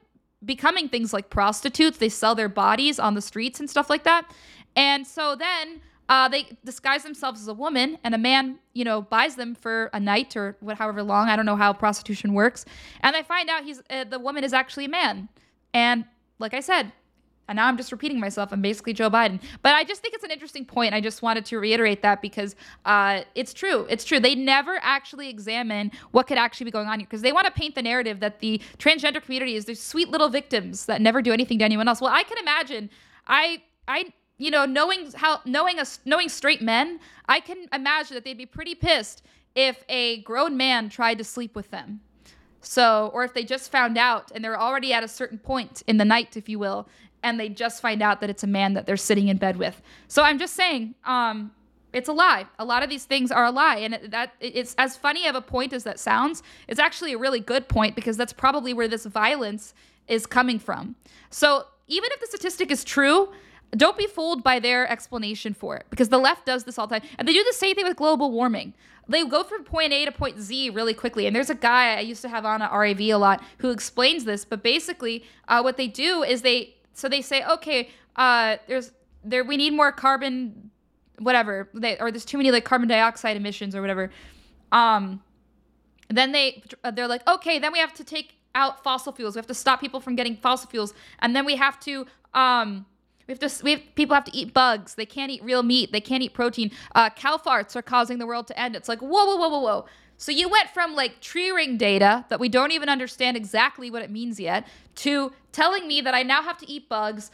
[0.44, 2.00] becoming things like prostitutes.
[2.00, 4.30] They sell their bodies on the streets and stuff like that.
[4.76, 9.02] And so then uh, they disguise themselves as a woman, and a man, you know,
[9.02, 11.30] buys them for a night or what, however long.
[11.30, 12.66] I don't know how prostitution works.
[13.02, 15.30] And they find out he's uh, the woman is actually a man.
[15.74, 16.06] And
[16.40, 16.92] like I said,
[17.48, 18.52] and now I'm just repeating myself.
[18.52, 19.42] I'm basically Joe Biden.
[19.62, 20.94] But I just think it's an interesting point.
[20.94, 23.86] I just wanted to reiterate that because uh, it's true.
[23.90, 24.20] It's true.
[24.20, 27.52] They never actually examine what could actually be going on here because they want to
[27.52, 31.34] paint the narrative that the transgender community is these sweet little victims that never do
[31.34, 32.00] anything to anyone else.
[32.00, 32.90] Well, I can imagine.
[33.28, 38.24] I I you know knowing how knowing us knowing straight men, I can imagine that
[38.24, 39.22] they'd be pretty pissed
[39.56, 42.02] if a grown man tried to sleep with them.
[42.62, 45.98] So, or if they just found out and they're already at a certain point in
[45.98, 46.88] the night, if you will,
[47.24, 49.82] and they just find out that it's a man that they're sitting in bed with.
[50.08, 51.52] So I'm just saying, um,
[51.94, 52.48] It's a lie.
[52.58, 55.42] A lot of these things are a lie, and that it's as funny of a
[55.42, 56.42] point as that sounds.
[56.68, 59.74] It's actually a really good point because that's probably where this violence
[60.08, 60.96] is coming from.
[61.30, 63.30] So even if the statistic is true,
[63.78, 67.00] don't be fooled by their explanation for it because the left does this all the
[67.00, 67.10] time.
[67.18, 68.74] And they do the same thing with global warming.
[69.08, 71.28] They go from point A to point Z really quickly.
[71.28, 74.26] And there's a guy I used to have on at RAV a lot who explains
[74.26, 74.46] this.
[74.46, 78.92] But basically, uh, what they do is they so they say, okay, uh, there's
[79.24, 80.72] there we need more carbon,
[81.20, 84.12] whatever, they, or there's too many like carbon dioxide emissions or whatever.
[84.72, 85.22] Um,
[86.10, 86.64] then they
[86.94, 89.36] they're like, okay, then we have to take out fossil fuels.
[89.36, 92.86] We have to stop people from getting fossil fuels, and then we have to um
[93.28, 93.64] we have to.
[93.64, 94.96] We have people have to eat bugs.
[94.96, 95.92] They can't eat real meat.
[95.92, 96.72] They can't eat protein.
[96.94, 98.76] Uh, cow farts are causing the world to end.
[98.76, 99.86] It's like whoa, whoa, whoa, whoa, whoa.
[100.24, 104.02] So you went from like tree ring data that we don't even understand exactly what
[104.04, 104.66] it means yet
[104.96, 107.30] to telling me that I now have to eat bugs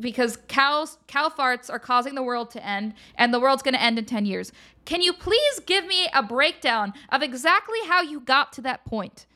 [0.00, 3.80] because cows cow farts are causing the world to end and the world's going to
[3.80, 4.50] end in 10 years.
[4.84, 9.26] Can you please give me a breakdown of exactly how you got to that point?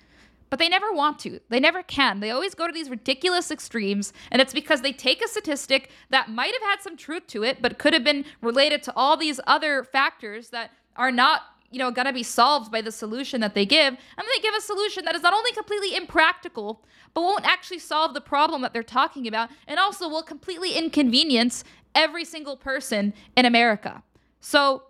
[0.50, 1.38] But they never want to.
[1.50, 2.18] They never can.
[2.18, 4.12] They always go to these ridiculous extremes.
[4.32, 7.62] And it's because they take a statistic that might have had some truth to it,
[7.62, 11.90] but could have been related to all these other factors that are not, you know,
[11.90, 13.88] to be solved by the solution that they give.
[13.88, 18.14] And they give a solution that is not only completely impractical, but won't actually solve
[18.14, 21.64] the problem that they're talking about, and also will completely inconvenience
[21.94, 24.02] every single person in America.
[24.40, 24.84] So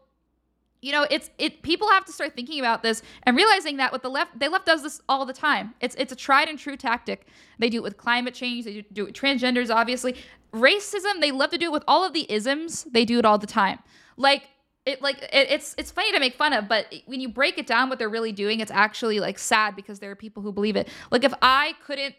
[0.81, 4.03] you know it's it people have to start thinking about this and realizing that with
[4.03, 6.77] the left the left does this all the time it's it's a tried and true
[6.77, 7.27] tactic
[7.59, 10.15] they do it with climate change they do it with transgenders obviously
[10.53, 13.39] racism they love to do it with all of the isms they do it all
[13.39, 13.81] the time
[14.17, 14.51] like
[14.89, 17.67] it like it, it's it's funny to make fun of but when you break it
[17.67, 20.77] down what they're really doing it's actually like sad because there are people who believe
[20.77, 22.15] it like if i couldn't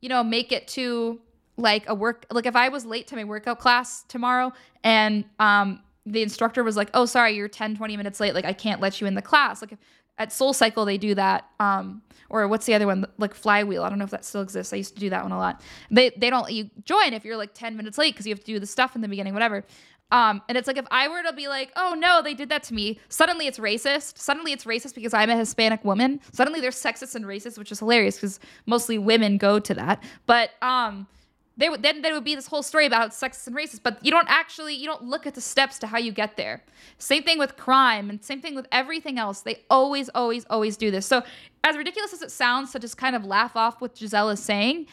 [0.00, 1.20] you know make it to
[1.56, 4.52] like a work like if i was late to my workout class tomorrow
[4.84, 8.34] and um the instructor was like, "Oh, sorry, you're 10, 20 minutes late.
[8.34, 9.76] Like I can't let you in the class." Like
[10.18, 11.46] at SoulCycle they do that.
[11.60, 13.04] Um, or what's the other one?
[13.18, 13.82] Like Flywheel.
[13.82, 14.72] I don't know if that still exists.
[14.72, 15.60] I used to do that one a lot.
[15.90, 18.40] They they don't let you join if you're like 10 minutes late because you have
[18.40, 19.64] to do the stuff in the beginning, whatever.
[20.12, 22.62] Um, and it's like if I were to be like, oh no, they did that
[22.64, 23.00] to me.
[23.08, 24.18] Suddenly it's racist.
[24.18, 26.20] Suddenly it's racist because I'm a Hispanic woman.
[26.32, 30.02] Suddenly they're sexist and racist, which is hilarious because mostly women go to that.
[30.26, 31.08] But um,
[31.56, 34.10] they would then there would be this whole story about sexist and racist, but you
[34.10, 36.62] don't actually you don't look at the steps to how you get there.
[36.98, 39.40] Same thing with crime and same thing with everything else.
[39.40, 41.06] They always, always, always do this.
[41.06, 41.22] So
[41.64, 44.86] as ridiculous as it sounds to just kind of laugh off what Giselle is saying,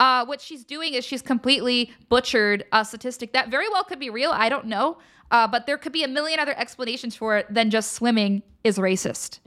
[0.00, 4.10] uh, what she's doing is she's completely butchered a statistic that very well could be
[4.10, 4.30] real.
[4.32, 4.98] I don't know.
[5.30, 8.78] Uh, but there could be a million other explanations for it than just swimming is
[8.78, 9.38] racist.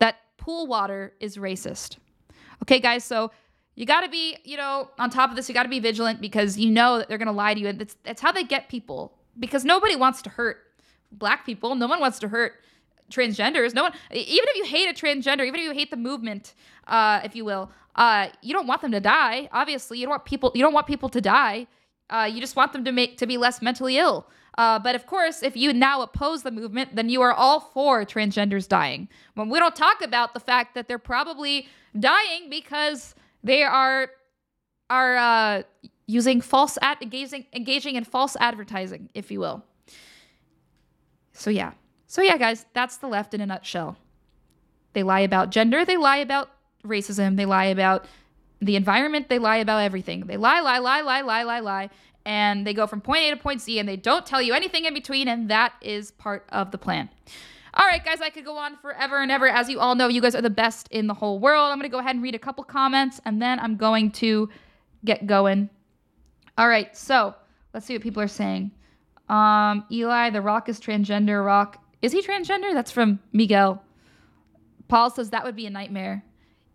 [0.00, 1.98] That pool water is racist.
[2.62, 3.30] Okay, guys, so
[3.76, 6.20] you got to be, you know, on top of this, you got to be vigilant
[6.20, 7.68] because you know that they're going to lie to you.
[7.68, 10.58] And that's, that's how they get people because nobody wants to hurt
[11.12, 11.76] black people.
[11.76, 12.54] No one wants to hurt
[13.12, 13.74] transgenders.
[13.74, 16.54] No one, even if you hate a transgender, even if you hate the movement,
[16.88, 19.48] uh, if you will, uh, you don't want them to die.
[19.52, 21.66] Obviously, you don't want people, you don't want people to die.
[22.08, 24.26] Uh, you just want them to make to be less mentally ill.
[24.56, 28.04] Uh, but of course, if you now oppose the movement, then you are all for
[28.04, 29.08] transgenders dying.
[29.34, 31.68] When we don't talk about the fact that they're probably
[31.98, 34.10] dying because they are
[34.88, 35.62] are uh,
[36.06, 39.64] using false ad engaging engaging in false advertising, if you will.
[41.32, 41.72] So yeah.
[42.06, 43.98] So yeah, guys, that's the left in a nutshell.
[44.92, 46.50] They lie about gender, they lie about
[46.84, 48.06] racism, they lie about
[48.60, 50.26] the environment, they lie about everything.
[50.26, 51.90] They lie, lie, lie, lie, lie, lie, lie,
[52.24, 54.84] and they go from point A to point Z and they don't tell you anything
[54.84, 57.08] in between, and that is part of the plan.
[57.74, 59.46] All right, guys, I could go on forever and ever.
[59.46, 61.70] As you all know, you guys are the best in the whole world.
[61.70, 64.48] I'm going to go ahead and read a couple comments and then I'm going to
[65.04, 65.70] get going.
[66.56, 67.34] All right, so
[67.72, 68.72] let's see what people are saying.
[69.28, 71.44] Um, Eli, The Rock is transgender.
[71.44, 72.72] Rock, is he transgender?
[72.72, 73.82] That's from Miguel.
[74.88, 76.24] Paul says that would be a nightmare.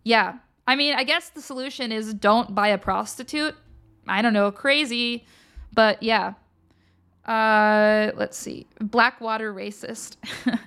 [0.04, 0.38] Yeah.
[0.66, 3.54] I mean, I guess the solution is don't buy a prostitute.
[4.06, 5.26] I don't know, crazy.
[5.74, 6.34] But yeah,
[7.26, 8.66] uh, let's see.
[8.80, 10.16] Blackwater racist.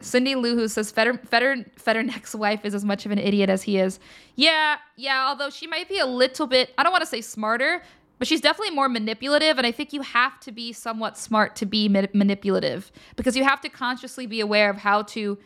[0.00, 3.62] Cindy Lou who says Feder Feder Federnek's wife is as much of an idiot as
[3.62, 3.98] he is.
[4.36, 5.26] Yeah, yeah.
[5.28, 7.82] Although she might be a little bit, I don't want to say smarter,
[8.18, 9.58] but she's definitely more manipulative.
[9.58, 13.44] And I think you have to be somewhat smart to be ma manipulative because you
[13.44, 15.36] have to consciously be aware of how to,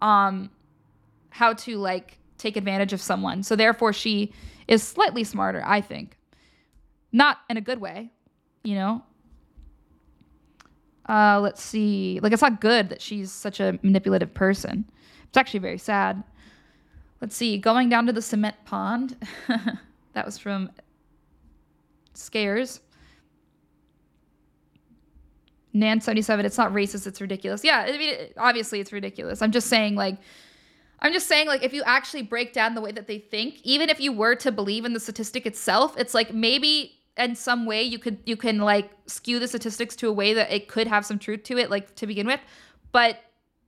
[0.00, 0.50] um,
[1.32, 3.42] how to like take advantage of someone.
[3.42, 4.32] So therefore, she
[4.68, 6.16] is slightly smarter, I think.
[7.10, 8.10] Not in a good way,
[8.62, 9.02] you know?
[11.08, 12.20] Uh, let's see.
[12.22, 14.88] Like, it's not good that she's such a manipulative person.
[15.24, 16.22] It's actually very sad.
[17.20, 17.58] Let's see.
[17.58, 19.16] Going down to the cement pond.
[20.12, 20.70] that was from
[22.14, 22.80] Scares.
[25.74, 27.64] Nan77, it's not racist, it's ridiculous.
[27.64, 29.40] Yeah, I mean, obviously it's ridiculous.
[29.40, 30.18] I'm just saying, like,
[31.02, 33.90] I'm just saying, like, if you actually break down the way that they think, even
[33.90, 37.82] if you were to believe in the statistic itself, it's like maybe in some way
[37.82, 41.04] you could you can like skew the statistics to a way that it could have
[41.04, 42.40] some truth to it, like to begin with.
[42.92, 43.18] But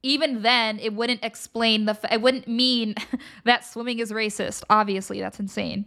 [0.04, 1.98] even then, it wouldn't explain the.
[2.10, 2.94] It wouldn't mean
[3.44, 4.62] that swimming is racist.
[4.70, 5.86] Obviously, that's insane.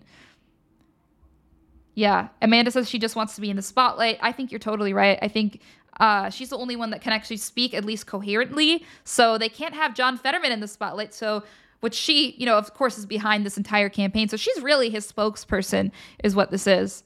[1.95, 4.19] Yeah, Amanda says she just wants to be in the spotlight.
[4.21, 5.17] I think you're totally right.
[5.21, 5.61] I think
[5.99, 8.85] uh, she's the only one that can actually speak at least coherently.
[9.03, 11.13] So they can't have John Fetterman in the spotlight.
[11.13, 11.43] So,
[11.79, 14.29] which she, you know, of course, is behind this entire campaign.
[14.29, 15.91] So she's really his spokesperson,
[16.23, 17.03] is what this is.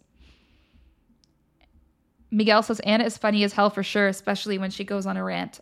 [2.31, 5.23] Miguel says Anna is funny as hell for sure, especially when she goes on a
[5.23, 5.59] rant.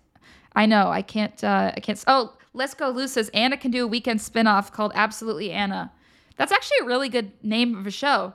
[0.55, 0.89] I know.
[0.89, 1.43] I can't.
[1.43, 2.03] Uh, I can't.
[2.07, 2.89] Oh, let's go.
[2.89, 5.91] Lou says Anna can do a weekend spinoff called Absolutely Anna.
[6.37, 8.33] That's actually a really good name of a show.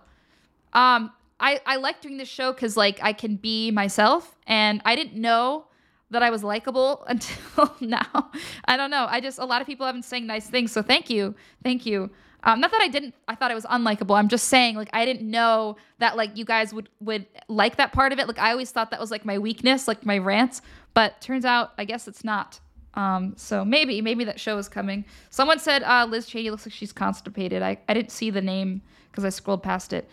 [0.72, 1.12] Um,
[1.44, 5.20] I, I like doing this show because like I can be myself and I didn't
[5.20, 5.66] know
[6.10, 8.30] that I was likable until now.
[8.64, 9.06] I don't know.
[9.08, 11.84] I just a lot of people have been saying nice things, so thank you, thank
[11.84, 12.10] you.
[12.44, 13.14] Um, not that I didn't.
[13.28, 14.16] I thought I was unlikable.
[14.18, 17.92] I'm just saying like I didn't know that like you guys would would like that
[17.92, 18.26] part of it.
[18.26, 20.62] Like I always thought that was like my weakness, like my rants.
[20.94, 22.58] But turns out I guess it's not.
[22.94, 25.04] Um, so maybe maybe that show is coming.
[25.28, 27.62] Someone said uh, Liz Cheney looks like she's constipated.
[27.62, 28.80] I I didn't see the name
[29.10, 30.08] because I scrolled past it.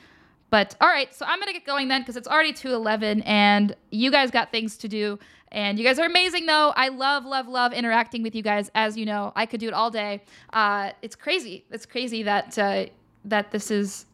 [0.52, 4.12] But all right, so I'm gonna get going then because it's already 2:11, and you
[4.12, 5.18] guys got things to do.
[5.54, 6.72] And you guys are amazing, though.
[6.76, 8.70] I love, love, love interacting with you guys.
[8.76, 10.22] As you know, I could do it all day.
[10.54, 11.66] Uh, it's crazy.
[11.72, 12.86] It's crazy that uh,
[13.26, 14.06] that this is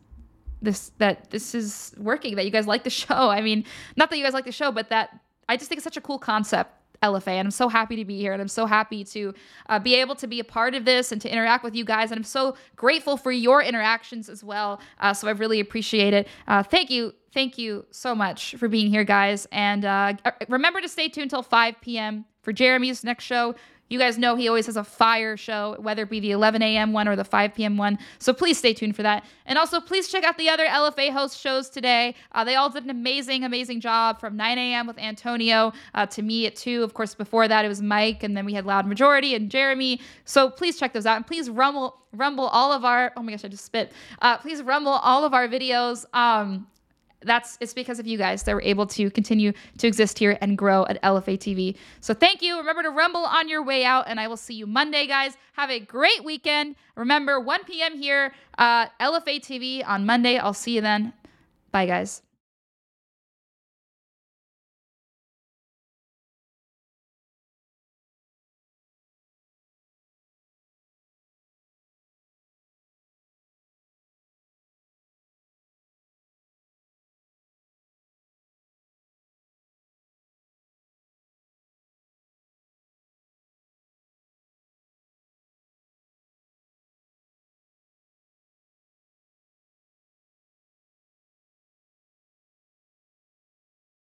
[0.61, 2.35] this that this is working.
[2.35, 3.29] That you guys like the show.
[3.29, 3.65] I mean,
[3.95, 5.19] not that you guys like the show, but that
[5.49, 6.71] I just think it's such a cool concept
[7.03, 7.29] LFA.
[7.29, 8.33] And I'm so happy to be here.
[8.33, 9.33] And I'm so happy to
[9.69, 12.11] uh, be able to be a part of this and to interact with you guys.
[12.11, 14.81] And I'm so grateful for your interactions as well.
[14.99, 16.27] Uh, so I really appreciate it.
[16.47, 17.13] Uh, thank you.
[17.33, 19.47] Thank you so much for being here, guys.
[19.51, 20.13] And uh,
[20.49, 22.25] remember to stay tuned until 5 p.m.
[22.41, 23.53] for Jeremy's next show.
[23.89, 26.93] You guys know he always has a fire show, whether it be the 11 a.m.
[26.93, 27.77] one or the 5 p.m.
[27.77, 27.97] one.
[28.19, 29.23] So please stay tuned for that.
[29.45, 32.15] And also, please check out the other LFA host shows today.
[32.33, 34.87] Uh, they all did an amazing, amazing job from 9 a.m.
[34.87, 36.83] with Antonio uh, to me at 2.
[36.83, 40.01] Of course, before that, it was Mike, and then we had Loud Majority and Jeremy.
[40.25, 41.15] So please check those out.
[41.15, 43.91] And please rumble, rumble all of our, oh my gosh, I just spit.
[44.21, 46.05] Uh, please rumble all of our videos.
[46.13, 46.67] Um,
[47.21, 50.57] that's it's because of you guys that we're able to continue to exist here and
[50.57, 51.75] grow at LFA TV.
[51.99, 52.57] So thank you.
[52.57, 55.37] Remember to rumble on your way out, and I will see you Monday, guys.
[55.53, 56.75] Have a great weekend.
[56.95, 57.97] Remember, 1 p.m.
[57.97, 60.37] here, uh, LFA TV on Monday.
[60.37, 61.13] I'll see you then.
[61.71, 62.21] Bye, guys.